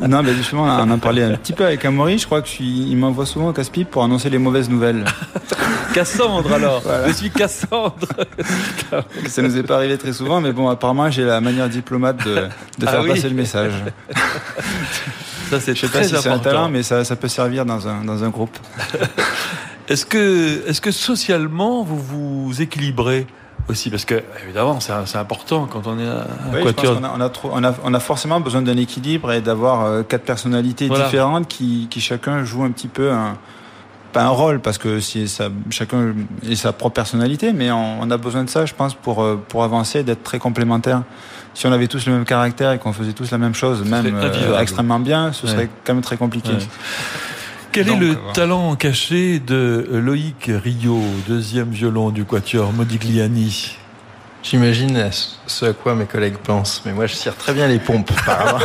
[0.00, 2.18] Non, mais justement, on en parlait un petit peu avec Amaury.
[2.18, 5.04] Je crois que je suis, il m'envoie souvent au casse-pipe pour annoncer les mauvaises nouvelles.
[5.94, 6.80] Cassandre alors.
[6.82, 7.08] Voilà.
[7.08, 8.06] Je suis Cassandre.
[9.26, 12.46] Ça nous est pas arrivé très souvent, mais bon, apparemment, j'ai la manière diplomate de,
[12.78, 13.08] de faire ah oui.
[13.08, 13.72] passer le message.
[15.50, 17.88] Ça, c'est Je sais pas si c'est un talent, mais ça, ça peut servir dans
[17.88, 18.56] un, dans un groupe.
[19.88, 23.26] Est-ce que, est-ce que socialement vous vous équilibrez
[23.68, 23.90] aussi?
[23.90, 26.98] Parce que évidemment c'est important quand on est un oui, quatuor.
[27.00, 29.84] On a, on, a trop, on, a, on a forcément besoin d'un équilibre et d'avoir
[29.84, 31.04] euh, quatre personnalités voilà.
[31.04, 33.38] différentes qui, qui chacun joue un petit peu un
[34.12, 36.14] pas un rôle parce que si ça, chacun
[36.50, 39.36] a sa propre personnalité, mais on, on, a besoin de ça, je pense, pour euh,
[39.48, 41.02] pour avancer, d'être très complémentaires.
[41.54, 44.06] Si on avait tous le même caractère et qu'on faisait tous la même chose, même
[44.14, 46.52] euh, extrêmement bien, ce serait quand même très compliqué.
[46.52, 46.58] Ouais.
[47.78, 48.32] Quel est Donc, le voilà.
[48.32, 53.76] talent caché de Loïc Rio, deuxième violon du quatuor Modigliani?
[54.42, 55.10] J'imagine
[55.46, 58.10] ce à quoi mes collègues pensent, mais moi je tire très bien les pompes.
[58.24, 58.60] Par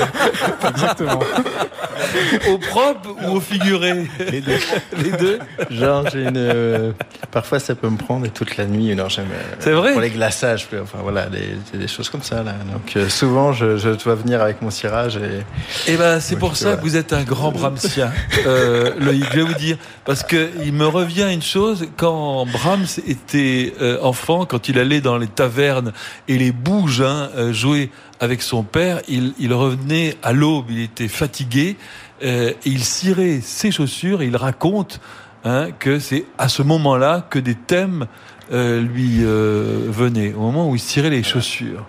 [0.70, 1.20] Exactement.
[2.50, 4.06] Au propre ou au figuré?
[4.32, 4.60] Les deux.
[4.98, 5.40] Les deux
[5.72, 6.38] Genre, j'ai une.
[6.38, 6.92] euh,
[7.32, 8.94] Parfois, ça peut me prendre toute la nuit.
[8.96, 9.30] Non, jamais.
[9.34, 9.94] euh, C'est vrai?
[9.94, 12.54] Pour les glaçages, enfin voilà, des choses comme ça là.
[12.72, 15.42] Donc euh, souvent, je, je dois venir avec mon cirage et.
[15.88, 16.78] Eh ben, c'est pour ça voilà.
[16.78, 18.12] que vous êtes un grand Brahmsien,
[18.46, 19.26] euh, Loïc.
[19.32, 24.46] Je vais vous dire, parce que il me revient une chose quand Brahms était enfant,
[24.46, 25.62] quand il allait dans les tavernes
[26.28, 27.89] et les bouges hein, euh, jouer
[28.20, 31.78] avec son père, il, il revenait à l'aube, il était fatigué,
[32.24, 34.22] euh, et il cirait ses chaussures.
[34.22, 35.01] Et il raconte
[35.43, 38.07] hein, que c'est à ce moment-là que des thèmes
[38.51, 41.86] euh, lui euh, venaient, au moment où il cirait les chaussures.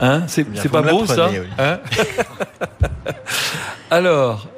[0.00, 1.38] Hein, c'est pas beau ça oui.
[1.58, 1.78] hein?
[3.90, 4.48] Alors,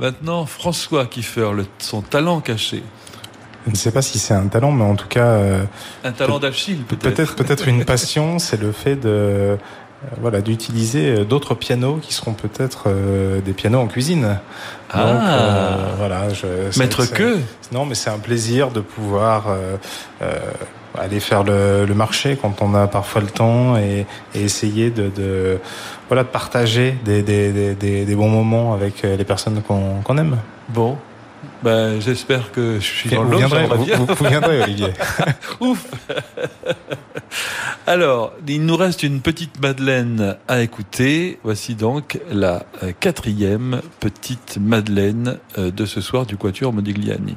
[0.00, 2.82] maintenant, François Kiefer, le- son talent caché.
[3.66, 5.62] Je ne sais pas si c'est un talent, mais en tout cas, euh,
[6.04, 7.34] Un talent d'Achille, peut-être.
[7.36, 9.56] peut-être une passion, c'est le fait de euh,
[10.20, 14.38] voilà d'utiliser euh, d'autres pianos qui seront peut-être euh, des pianos en cuisine.
[14.92, 15.04] Ah.
[15.78, 17.38] Donc voilà, je, c'est- que
[17.72, 19.44] Non, mais c'est un plaisir de pouvoir
[20.98, 25.08] aller faire le, le marché quand on a parfois le temps et, et essayer de,
[25.08, 25.58] de
[26.08, 30.18] voilà de partager des, des, des, des, des bons moments avec les personnes qu'on qu'on
[30.18, 30.36] aime.
[30.68, 30.98] Bon.
[31.62, 33.38] Ben, j'espère que je suis Et dans l'eau.
[33.38, 34.88] vous- vous viendrez, Olivier.
[35.60, 35.86] Ouf.
[37.86, 41.38] Alors, il nous reste une petite Madeleine à écouter.
[41.42, 47.36] Voici donc la euh, quatrième petite Madeleine euh, de ce soir du Quatuor Modigliani.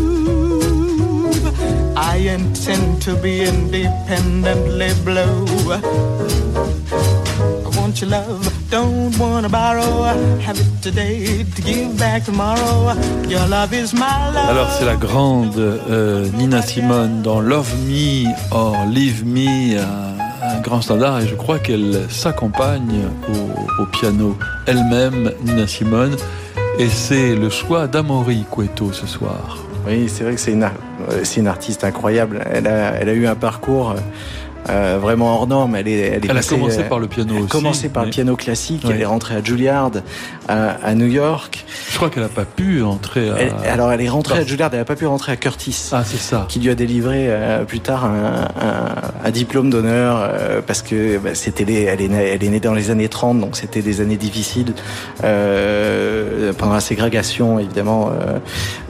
[2.03, 5.45] I intend to be independently blue.
[7.63, 10.03] I want your love, don't borrow.
[10.41, 12.93] Have it today to give back tomorrow.
[13.29, 14.49] Your love is my love.
[14.49, 20.59] Alors c'est la grande euh, Nina Simone dans Love Me or Leave Me, un, un
[20.61, 26.15] grand standard, et je crois qu'elle s'accompagne au, au piano elle-même, Nina Simone,
[26.79, 29.59] et c'est le choix d'Amaury Cueto ce soir.
[29.87, 32.43] Oui, c'est vrai que c'est une, euh, artiste incroyable.
[32.51, 33.95] Elle a, elle a eu un parcours
[34.69, 35.75] euh, vraiment hors norme.
[35.75, 37.49] Elle, est, elle, est Elle a passée, commencé euh, par le piano elle a aussi,
[37.51, 38.09] commencé par oui.
[38.09, 38.81] le piano classique.
[38.85, 38.91] Oui.
[38.93, 39.91] Elle est rentrée à Juilliard,
[40.47, 41.65] à, à New York.
[41.89, 43.35] Je crois qu'elle n'a pas pu entrer à...
[43.39, 44.69] Elle- alors, elle est rentrée à Juilliard.
[44.73, 45.89] Elle n'a pas pu rentrer à Curtis.
[45.91, 46.45] Ah, c'est ça.
[46.49, 51.17] Qui lui a délivré euh, plus tard un, un- un diplôme d'honneur euh, parce que
[51.17, 53.81] bah, c'était les, elle est, née, elle est née dans les années 30, donc c'était
[53.81, 54.73] des années difficiles
[55.23, 58.11] euh, pendant la ségrégation évidemment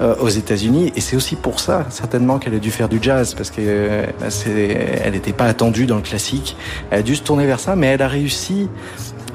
[0.01, 0.91] euh, aux États-Unis.
[0.95, 4.05] Et c'est aussi pour ça certainement qu'elle a dû faire du jazz parce que euh,
[4.30, 6.55] c'est, elle n'était pas dans le classique.
[6.89, 8.68] Elle a dû se tourner vers ça, mais elle a réussi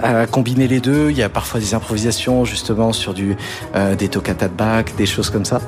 [0.03, 1.11] à combiner les deux.
[1.11, 3.37] Il y a parfois des improvisations justement sur du
[3.75, 5.61] euh, des toccata de des choses comme ça.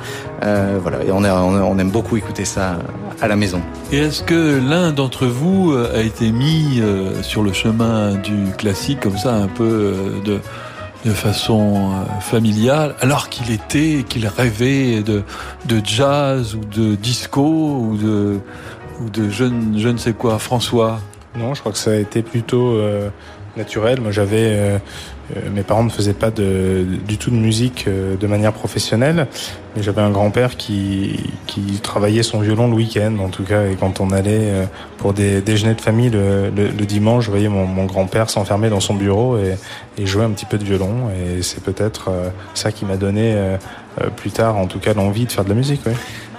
[0.43, 2.79] Euh, voilà, et on, on, aime beaucoup écouter ça
[3.21, 3.63] à la maison.
[3.93, 6.83] Et est-ce que l'un d'entre vous euh, a été mis
[7.23, 9.95] sur le chemin du classique comme ça, un peu
[10.25, 10.41] de,
[11.05, 15.23] de façon familiale, alors qu'il était, qu'il rêvait de,
[15.67, 18.41] de jazz ou de disco ou de,
[19.01, 19.45] ou de je,
[19.77, 21.01] je ne sais quoi, François?
[21.37, 23.11] Non, je crois que ça a été plutôt euh,
[23.57, 24.01] naturel.
[24.01, 24.79] Moi, j'avais, euh,
[25.37, 29.29] euh, mes parents ne faisaient pas de, du tout de musique de manière professionnelle,
[29.77, 33.77] mais j'avais un grand-père qui, qui travaillait son violon le week-end, en tout cas, et
[33.77, 38.71] quand on allait pour des déjeuners de famille le, dimanche, je voyais mon, grand-père s'enfermer
[38.71, 39.57] dans son bureau et,
[39.99, 42.11] et jouer un petit peu de violon, et c'est peut-être
[42.55, 43.37] ça qui m'a donné
[44.17, 45.83] plus tard, en tout cas, l'envie de faire de la musique.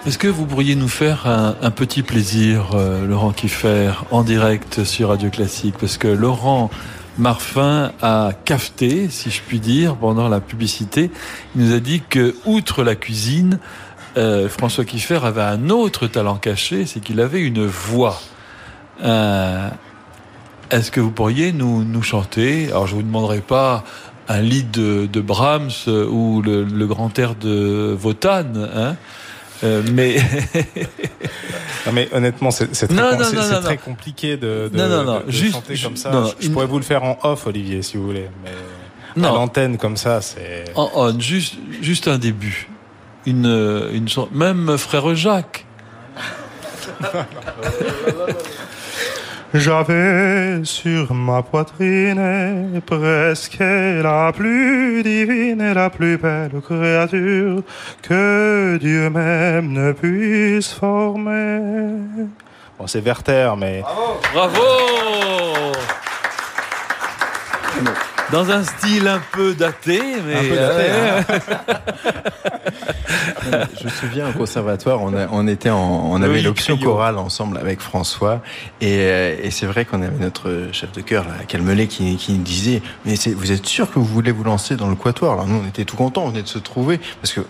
[0.05, 5.09] Est-ce que vous pourriez nous faire un, petit plaisir, euh, Laurent Kiffer, en direct sur
[5.09, 5.75] Radio Classique?
[5.77, 6.69] Parce que Laurent
[7.17, 11.11] Marfin a cafeté, si je puis dire, pendant la publicité.
[11.53, 13.59] Il nous a dit que, outre la cuisine,
[14.15, 18.21] euh, François Kiffer avait un autre talent caché, c'est qu'il avait une voix.
[19.03, 19.69] Euh,
[20.71, 22.69] Est-ce que vous pourriez nous, nous chanter?
[22.69, 23.83] Alors, je vous demanderai pas
[24.29, 28.95] un lead de, Brahms ou le, grand air de Wotan,
[29.63, 30.15] euh, mais
[31.85, 35.25] Non, mais honnêtement, c'est très, Non, com- non, compliqué de, de, Non, non, non, de-
[35.27, 36.11] de juste- chanter comme ça.
[36.11, 38.27] non, je, je une- pourrais vous le faire en off, Olivier, si vous voulez.
[38.43, 39.25] Mais...
[39.25, 40.65] à l'antenne comme ça, c'est.
[40.75, 42.67] En on, juste, juste un début.
[43.25, 45.65] Une, une chan- même frère Jacques.
[49.51, 57.63] J'avais sur ma poitrine presque la plus divine et la plus belle créature
[58.03, 61.99] que Dieu même ne puisse former.
[62.77, 63.83] Bon, c'est Werther, mais.
[64.33, 64.59] Bravo
[68.31, 70.35] Dans un style un peu daté, mais.
[70.35, 71.21] Un peu daté, euh,
[73.79, 75.79] Je me souviens au conservatoire, on, a- on était en,
[76.11, 78.41] on avait Loïc l'option chorale ensemble avec François,
[78.81, 82.43] et, euh, et c'est vrai qu'on avait notre chef de chœur, Calmelet, qui, qui nous
[82.43, 85.33] disait, mais vous êtes sûr que vous voulez vous lancer dans le quatuor?
[85.33, 87.41] Alors nous, on était tout contents, on venait de se trouver, parce que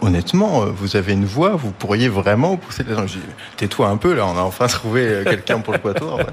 [0.00, 3.06] honnêtement, euh, vous avez une voix, vous pourriez vraiment pousser les gens.
[3.06, 3.20] Je dis,
[3.56, 6.20] tais-toi un peu, là, on a enfin trouvé quelqu'un pour le quatuor.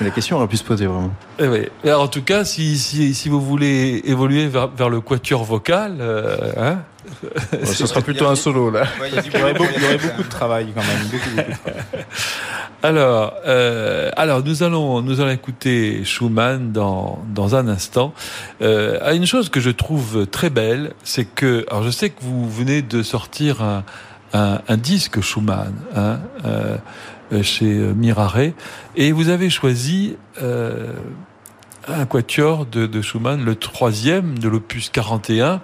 [0.00, 1.12] La question aurait pu se poser vraiment.
[1.38, 1.68] Eh oui.
[1.84, 5.96] Alors, en tout cas, si, si, si vous voulez évoluer vers, vers le quatuor vocal,
[6.00, 6.78] euh, hein,
[7.64, 8.84] ce sera plutôt un solo là.
[9.06, 11.08] Il y aurait beaucoup, il y aurait beaucoup de travail quand même.
[11.10, 11.84] Beaucoup, beaucoup de travail.
[12.82, 18.14] Alors, euh, alors nous allons nous allons écouter Schumann dans dans un instant.
[18.62, 22.48] Euh, une chose que je trouve très belle, c'est que alors je sais que vous
[22.48, 23.82] venez de sortir un
[24.32, 26.76] un, un disque Schumann hein, euh,
[27.42, 28.52] chez euh, Mirare
[28.96, 30.92] et vous avez choisi euh,
[31.86, 35.60] un quatuor de, de Schumann, le troisième de l'opus 41.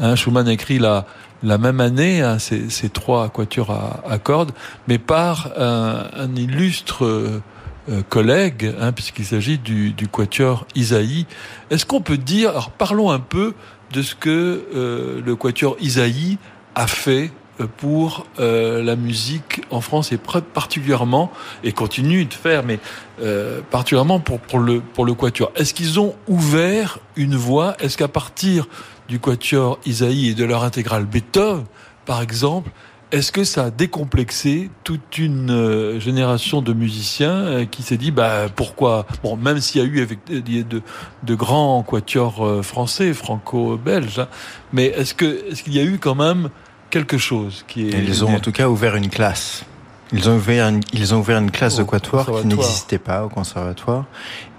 [0.00, 1.06] Hein, Schumann écrit la,
[1.42, 4.52] la même année hein, ces, ces trois quatuors à, à cordes,
[4.88, 7.42] mais par un, un illustre euh,
[7.90, 11.26] euh, collègue, hein, puisqu'il s'agit du, du quatuor Isaïe.
[11.70, 13.54] Est-ce qu'on peut dire, alors parlons un peu
[13.92, 16.36] de ce que euh, le quatuor Isaïe
[16.74, 21.30] a fait euh, pour euh, la musique en France et particulièrement
[21.64, 22.78] et continue de faire mais
[23.20, 25.50] euh, particulièrement pour pour le pour le quatuor.
[25.56, 27.76] Est-ce qu'ils ont ouvert une voie?
[27.80, 28.68] Est-ce qu'à partir
[29.08, 31.64] du quatuor Isaïe et de leur intégrale Beethoven
[32.04, 32.70] par exemple
[33.10, 38.10] est-ce que ça a décomplexé toute une euh, génération de musiciens euh, qui s'est dit
[38.10, 39.06] bah pourquoi?
[39.22, 40.82] Bon même s'il y a eu a de,
[41.22, 44.28] de grands quatuors euh, français franco-belges hein,
[44.74, 46.50] mais est-ce que est-ce qu'il y a eu quand même
[46.90, 49.64] quelque chose qui est Et Ils ont en tout cas ouvert une classe.
[50.12, 53.28] Ils ont ouvert une, ils ont ouvert une classe de quatuor qui n'existait pas au
[53.28, 54.06] conservatoire.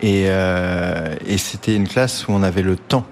[0.01, 3.05] Et, euh, et c'était une classe où on avait le temps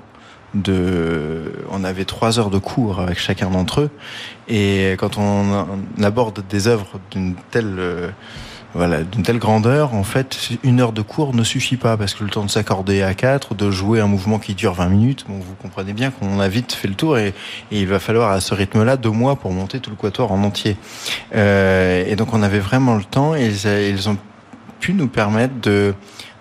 [0.54, 3.90] de, on avait trois heures de cours avec chacun d'entre eux.
[4.48, 5.68] Et quand on,
[6.00, 8.10] on aborde des œuvres d'une telle, euh,
[8.78, 12.24] voilà, d'une telle grandeur, en fait, une heure de cours ne suffit pas parce que
[12.24, 15.40] le temps de s'accorder à quatre, de jouer un mouvement qui dure 20 minutes, bon,
[15.40, 17.34] vous comprenez bien qu'on a vite fait le tour et,
[17.72, 20.78] il va falloir à ce rythme-là deux mois pour monter tout le quatuor en entier.
[21.36, 23.48] Euh, et donc on avait vraiment le temps et
[23.90, 24.18] ils ont
[24.80, 25.96] pu nous permettre de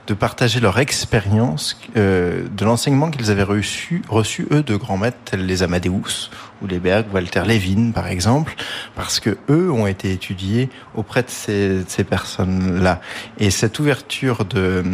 [0.07, 5.19] de partager leur expérience euh, de l'enseignement qu'ils avaient reçu, reçu eux de grands maîtres
[5.25, 6.31] tels les Amadeus
[6.63, 8.55] ou les Berg, Walter Levin par exemple,
[8.95, 13.01] parce que eux ont été étudiés auprès de ces, ces personnes-là.
[13.39, 14.85] Et cette ouverture de,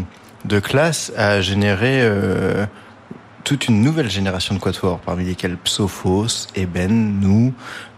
[0.44, 2.66] de classe a généré euh,
[3.44, 7.52] toute une nouvelle génération de quatuors, parmi lesquels Psophos, Eben, nous,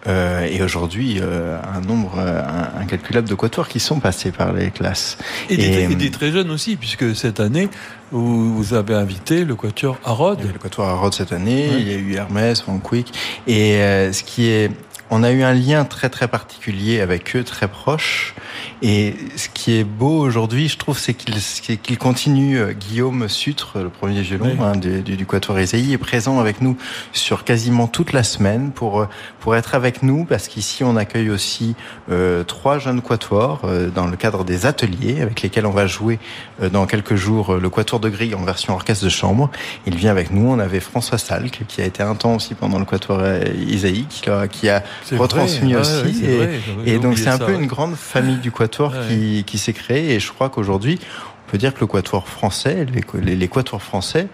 [0.06, 2.42] euh, et aujourd'hui euh, un nombre euh,
[2.78, 5.16] incalculable de quatuors qui sont passés par les classes.
[5.48, 7.68] Et, des, Et, et des très jeunes aussi, puisque cette année,
[8.10, 11.94] vous, vous avez invité le quatuor avait le quatuor à Rhodes cette année, il y
[11.94, 13.12] a eu Hermès, Van Quick.
[13.46, 13.78] Et
[14.12, 14.70] ce qui est,
[15.10, 18.34] on a eu un lien très très particulier avec eux, très proche.
[18.82, 21.34] Et ce qui est beau aujourd'hui, je trouve, c'est qu'il
[21.82, 22.58] qu'il continue.
[22.58, 24.64] euh, Guillaume Sutre, le premier violon Oui.
[24.64, 26.76] hein, du, du, du quatuor Isaïe, est présent avec nous
[27.12, 29.08] sur quasiment toute la semaine pour euh,
[29.40, 31.74] pour être avec nous, parce qu'ici on accueille aussi
[32.10, 36.18] euh, trois jeunes quatuors euh, dans le cadre des ateliers avec lesquels on va jouer
[36.62, 39.50] euh, dans quelques jours euh, le quatuor de grille en version orchestre de chambre.
[39.86, 40.46] Il vient avec nous.
[40.50, 43.22] On avait François Salk qui a été un temps aussi pendant le quatuor
[43.68, 44.82] Isaïe, qui a, qui a
[45.12, 46.22] retransmis vrai, aussi.
[46.22, 49.08] ouais, et, vrai, et donc c'est un peu une grande famille du quatuor Ouais.
[49.08, 50.14] qui, qui s'est créée.
[50.14, 50.98] Et je crois qu'aujourd'hui,
[51.46, 54.28] on peut dire que le quatuor français, les, les, les quatuors français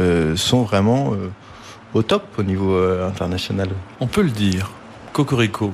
[0.00, 1.30] euh, sont vraiment euh,
[1.94, 3.68] au top au niveau euh, international.
[4.00, 4.70] On peut le dire.
[5.12, 5.72] Cocorico.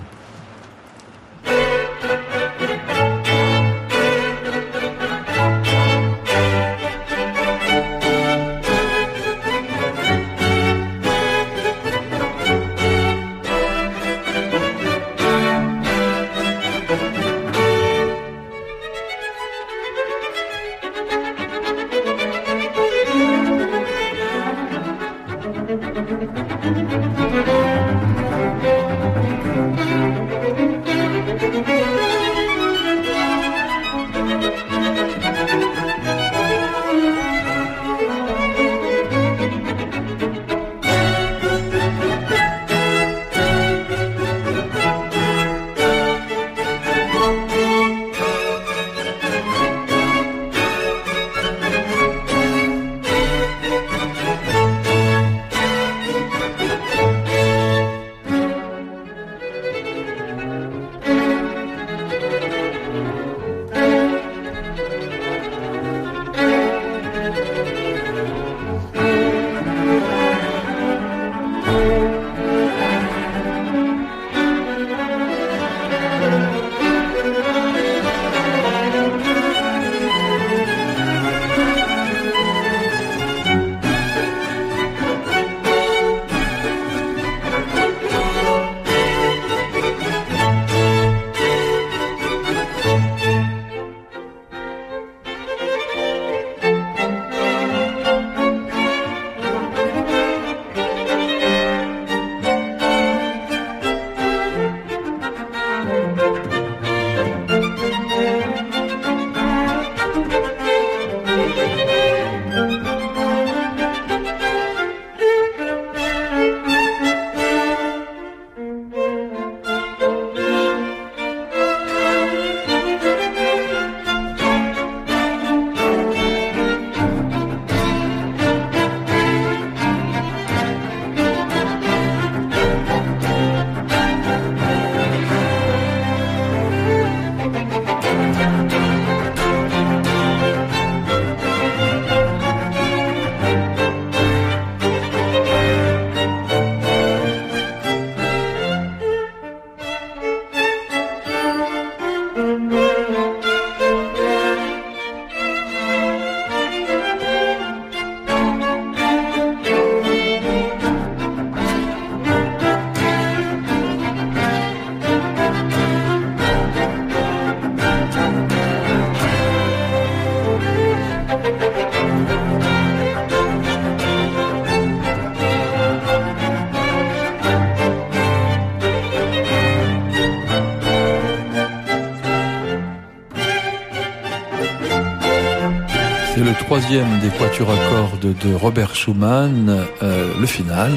[187.21, 190.93] Des quatuors à cordes de Robert Schumann, euh, le final,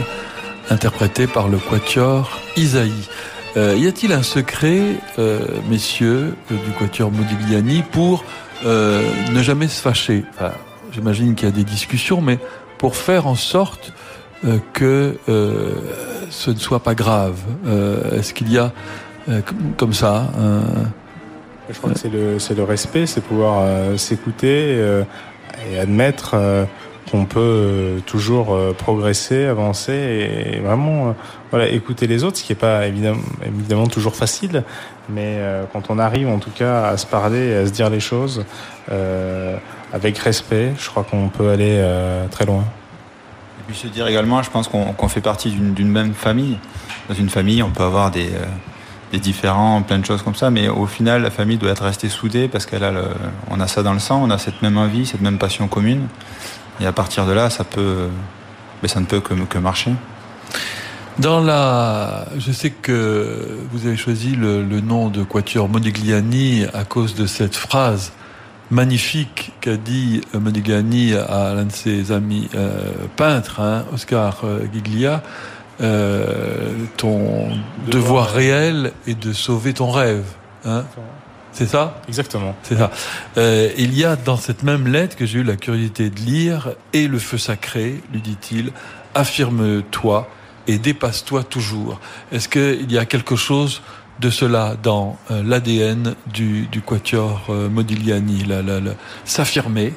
[0.70, 3.10] interprété par le quatuor Isaïe.
[3.58, 4.82] Euh, y a-t-il un secret,
[5.20, 5.40] euh,
[5.70, 8.24] messieurs du quatuor Modigliani, pour
[8.64, 10.24] ne jamais se fâcher?
[10.92, 12.40] J'imagine qu'il y a des discussions, mais
[12.78, 13.94] pour faire en sorte
[14.74, 15.18] que
[16.30, 17.38] ce ne soit pas grave.
[18.12, 18.72] Est-ce qu'il y a
[19.78, 20.32] comme ça
[21.68, 24.80] je crois que c'est le, respect, c'est pouvoir s'écouter
[25.70, 26.66] et admettre euh,
[27.10, 31.16] qu'on peut toujours progresser, avancer et, vraiment
[31.52, 34.64] voilà écouter les autres, ce qui n'est pas évidemment, évidemment toujours facile,
[35.10, 35.40] mais
[35.72, 38.44] quand on arrive en tout cas à se parler, à se dire les choses
[39.94, 41.80] avec respect, je crois qu'on peut aller
[42.32, 42.64] très loin.
[42.64, 46.58] Et puis se dire également, je pense qu'on, fait partie d'une même famille.
[47.08, 48.32] Dans une famille, on peut avoir des
[49.12, 50.50] des différents, plein de choses comme ça.
[50.50, 53.06] Mais au final, la famille doit être restée soudée parce qu'elle a le,
[53.50, 56.08] on a ça dans le sang, on a cette même envie, cette même passion commune.
[56.80, 58.08] Et à partir de là, ça peut,
[58.82, 59.94] mais ça ne peut que, que marcher.
[61.20, 67.16] Dans la, je sais que vous avez choisi le, nom de Quatuor Modigliani à cause
[67.16, 68.12] de cette phrase
[68.70, 75.24] magnifique qu'a dit Modigliani à l'un de ses amis euh, peintres, hein, Oscar euh, Giglia.
[75.82, 77.50] Euh, ton
[77.88, 80.26] devoir, réel est de sauver ton rêve.
[80.64, 80.86] Hein
[81.56, 82.02] c'est ça?
[82.10, 82.54] Exactement.
[82.64, 82.92] C'est ça.
[83.38, 86.72] Euh, il y a dans cette même lettre que j'ai eu la curiosité de lire,
[86.92, 88.72] et le feu sacré, lui dit-il,
[89.14, 90.28] affirme-toi
[90.68, 92.02] et dépasse-toi toujours.
[92.34, 93.82] Est-ce qu'il y a quelque chose
[94.20, 98.46] de cela dans euh, l'ADN du, du quatuor euh, Modigliani,
[99.24, 99.94] s'affirmer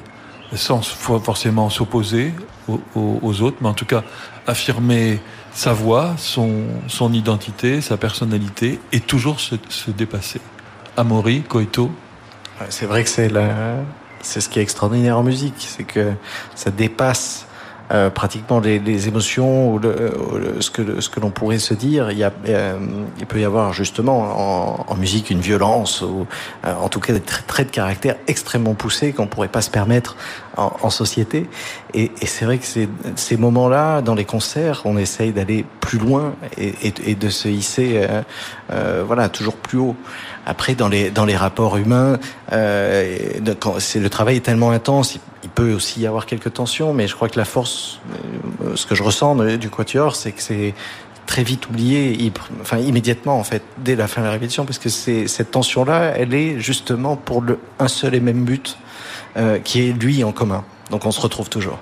[0.53, 2.33] sans forcément s'opposer
[2.67, 4.03] aux, aux, autres, mais en tout cas
[4.47, 5.19] affirmer
[5.59, 10.39] sa voix, son, son identité, sa personnalité, et toujours se, se dépasser.
[10.95, 11.91] Amaury, Coito
[12.69, 13.29] C'est vrai que c'est
[14.21, 16.13] c'est ce qui est extraordinaire en musique, c'est que
[16.55, 17.45] ça dépasse
[17.91, 20.13] euh, pratiquement les, les, émotions ou le,
[20.59, 22.11] ce que ce que l'on pourrait se dire.
[22.11, 22.77] Il, y a, euh,
[23.19, 26.27] il peut y avoir justement en, en musique une violence ou
[26.65, 30.17] euh, en tout cas des traits de caractère extrêmement poussés qu'on pourrait pas se permettre
[30.55, 31.49] en, en société.
[31.95, 35.97] Et, et c'est vrai que c'est ces moments-là dans les concerts, on essaye d'aller plus
[35.97, 38.07] loin et, et, et, de se hisser,
[38.69, 39.95] voilà, toujours plus haut.
[40.49, 42.17] Après, dans les dans les rapports humains,
[42.53, 47.13] euh, le travail est tellement intense, il, peut aussi y avoir quelques tensions, mais je
[47.13, 47.99] crois que la force,
[48.63, 50.73] euh, ce que je ressens du quatuor, c'est que c'est
[51.27, 52.31] très vite oublié,
[52.61, 56.33] enfin immédiatement en fait, dès la fin de la répétition, parce que cette tension-là, elle
[56.33, 57.43] est justement pour
[57.77, 58.75] un seul et même but,
[59.37, 60.63] euh, qui est lui en commun.
[60.89, 61.77] Donc on se retrouve toujours.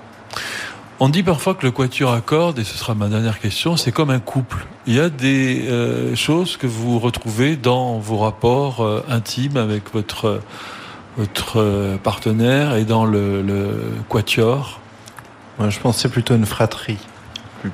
[1.00, 3.92] On dit parfois que le quatuor à cordes, et ce sera ma dernière question, c'est
[3.92, 4.66] comme un couple.
[4.88, 9.92] Il y a des euh, choses que vous retrouvez dans vos rapports euh, intimes avec
[9.92, 10.40] votre
[11.18, 14.80] votre euh, partenaire et dans le, le quatuor?
[15.58, 16.96] Moi, je c'est plutôt une fratrie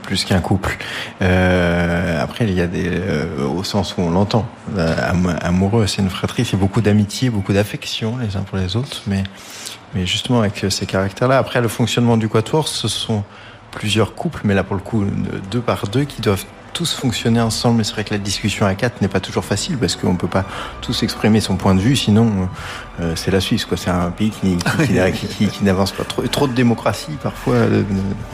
[0.02, 0.76] plus, qu'un couple.
[1.20, 2.90] Après, il y a des,
[3.38, 4.48] au sens où on l'entend,
[5.42, 9.22] amoureux, c'est une fratrie, c'est beaucoup d'amitié, beaucoup d'affection les uns pour les autres, mais
[9.94, 11.38] mais justement avec ces caractères-là.
[11.38, 13.22] Après, le fonctionnement du quatuor, ce sont
[13.70, 15.04] plusieurs couples, mais là pour le coup,
[15.52, 17.78] deux par deux, qui doivent tous fonctionner ensemble.
[17.78, 20.28] Mais c'est vrai que la discussion à quatre n'est pas toujours facile parce qu'on peut
[20.28, 20.44] pas
[20.82, 22.48] tous exprimer son point de vue, sinon
[23.00, 23.78] euh, c'est la Suisse, quoi.
[23.78, 24.58] C'est un pays qui,
[25.36, 26.22] qui, qui, n'avance pas trop.
[26.22, 27.54] Trop de démocratie parfois.
[27.54, 27.82] Euh,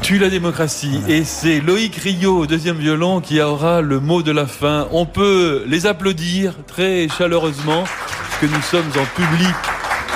[0.02, 1.00] Tue la démocratie.
[1.06, 4.88] Et c'est Loïc Rio, deuxième violon, qui aura le mot de la fin.
[4.90, 9.54] On peut les applaudir très chaleureusement parce que nous sommes en public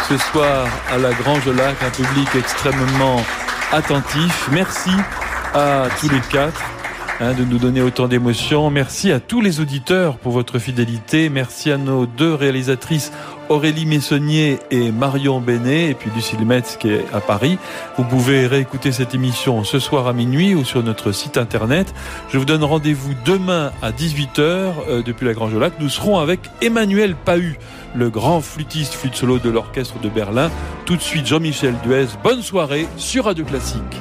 [0.09, 3.23] ce soir à la Grange Lac, un public extrêmement
[3.73, 4.49] attentif.
[4.53, 4.91] Merci
[5.55, 6.74] à tous les quatre.
[7.21, 8.71] Hein, de nous donner autant d'émotions.
[8.71, 11.29] Merci à tous les auditeurs pour votre fidélité.
[11.29, 13.13] Merci à nos deux réalisatrices
[13.49, 17.59] Aurélie Messonnier et Marion Bénet, et puis Lucille Metz qui est à Paris.
[17.97, 21.95] Vous pouvez réécouter cette émission ce soir à minuit ou sur notre site internet.
[22.31, 25.75] Je vous donne rendez-vous demain à 18h euh, depuis la Grange Lac.
[25.79, 27.59] Nous serons avec Emmanuel Pahu,
[27.95, 30.51] le grand flûtiste flûte solo de l'orchestre de Berlin.
[30.85, 32.07] Tout de suite Jean-Michel Duez.
[32.25, 34.01] Bonne soirée sur Radio Classique.